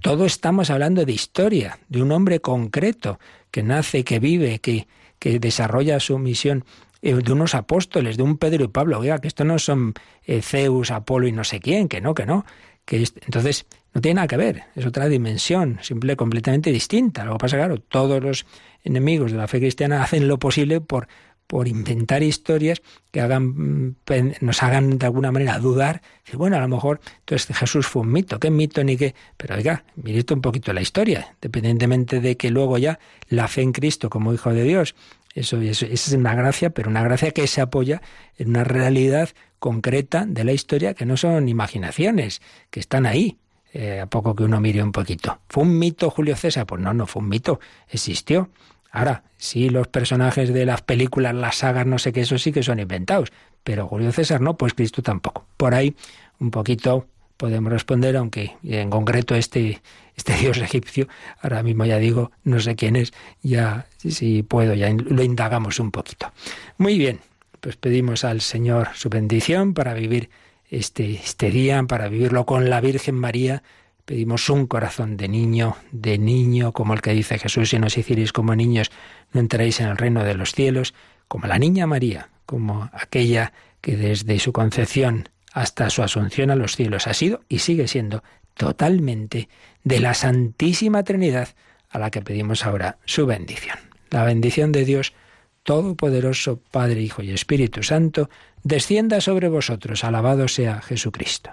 [0.00, 3.18] todo estamos hablando de historia, de un hombre concreto
[3.50, 4.86] que nace, que vive, que,
[5.18, 6.68] que desarrolla su misión eh,
[7.12, 8.98] de unos apóstoles, de un Pedro y Pablo.
[8.98, 9.92] Oiga, que esto no son
[10.24, 12.46] eh, Zeus, Apolo y no sé quién, que no, que no.
[12.84, 17.24] Que entonces no tiene nada que ver, es otra dimensión, simple, completamente distinta.
[17.24, 18.46] Lo que pasa, claro, todos los
[18.82, 21.08] enemigos de la fe cristiana hacen lo posible por
[21.46, 23.96] por inventar historias que hagan, mm,
[24.40, 26.02] nos hagan de alguna manera dudar.
[26.32, 29.14] Y bueno, a lo mejor entonces Jesús fue un mito, qué mito ni qué.
[29.36, 32.98] Pero oiga, mire un poquito la historia, independientemente de que luego ya
[33.28, 34.94] la fe en Cristo como Hijo de Dios,
[35.34, 38.00] eso, es una gracia, pero una gracia que se apoya
[38.36, 43.38] en una realidad concreta de la historia que no son imaginaciones, que están ahí.
[43.76, 45.40] Eh, a poco que uno mire un poquito.
[45.48, 46.64] ¿Fue un mito Julio César?
[46.64, 47.58] Pues no, no fue un mito,
[47.88, 48.50] existió.
[48.92, 52.62] Ahora, sí, los personajes de las películas, las sagas, no sé qué, eso sí que
[52.62, 53.32] son inventados,
[53.64, 55.46] pero Julio César no, pues Cristo tampoco.
[55.56, 55.96] Por ahí,
[56.38, 59.80] un poquito podemos responder, aunque en concreto este,
[60.16, 61.08] este dios egipcio,
[61.40, 63.12] ahora mismo ya digo, no sé quién es,
[63.42, 66.32] ya si puedo, ya lo indagamos un poquito.
[66.78, 67.20] Muy bien,
[67.60, 70.30] pues pedimos al Señor su bendición para vivir
[70.70, 73.62] este, este día, para vivirlo con la Virgen María,
[74.04, 77.96] Pedimos un corazón de niño, de niño, como el que dice Jesús, si no os
[77.96, 78.90] hicierais como niños,
[79.32, 80.92] no entraréis en el reino de los cielos,
[81.26, 86.74] como la niña María, como aquella que desde su concepción hasta su asunción a los
[86.74, 88.24] cielos ha sido y sigue siendo
[88.54, 89.48] totalmente
[89.84, 91.48] de la Santísima Trinidad,
[91.88, 93.78] a la que pedimos ahora su bendición.
[94.10, 95.14] La bendición de Dios
[95.62, 98.28] Todopoderoso, Padre, Hijo y Espíritu Santo,
[98.64, 100.04] descienda sobre vosotros.
[100.04, 101.52] Alabado sea Jesucristo.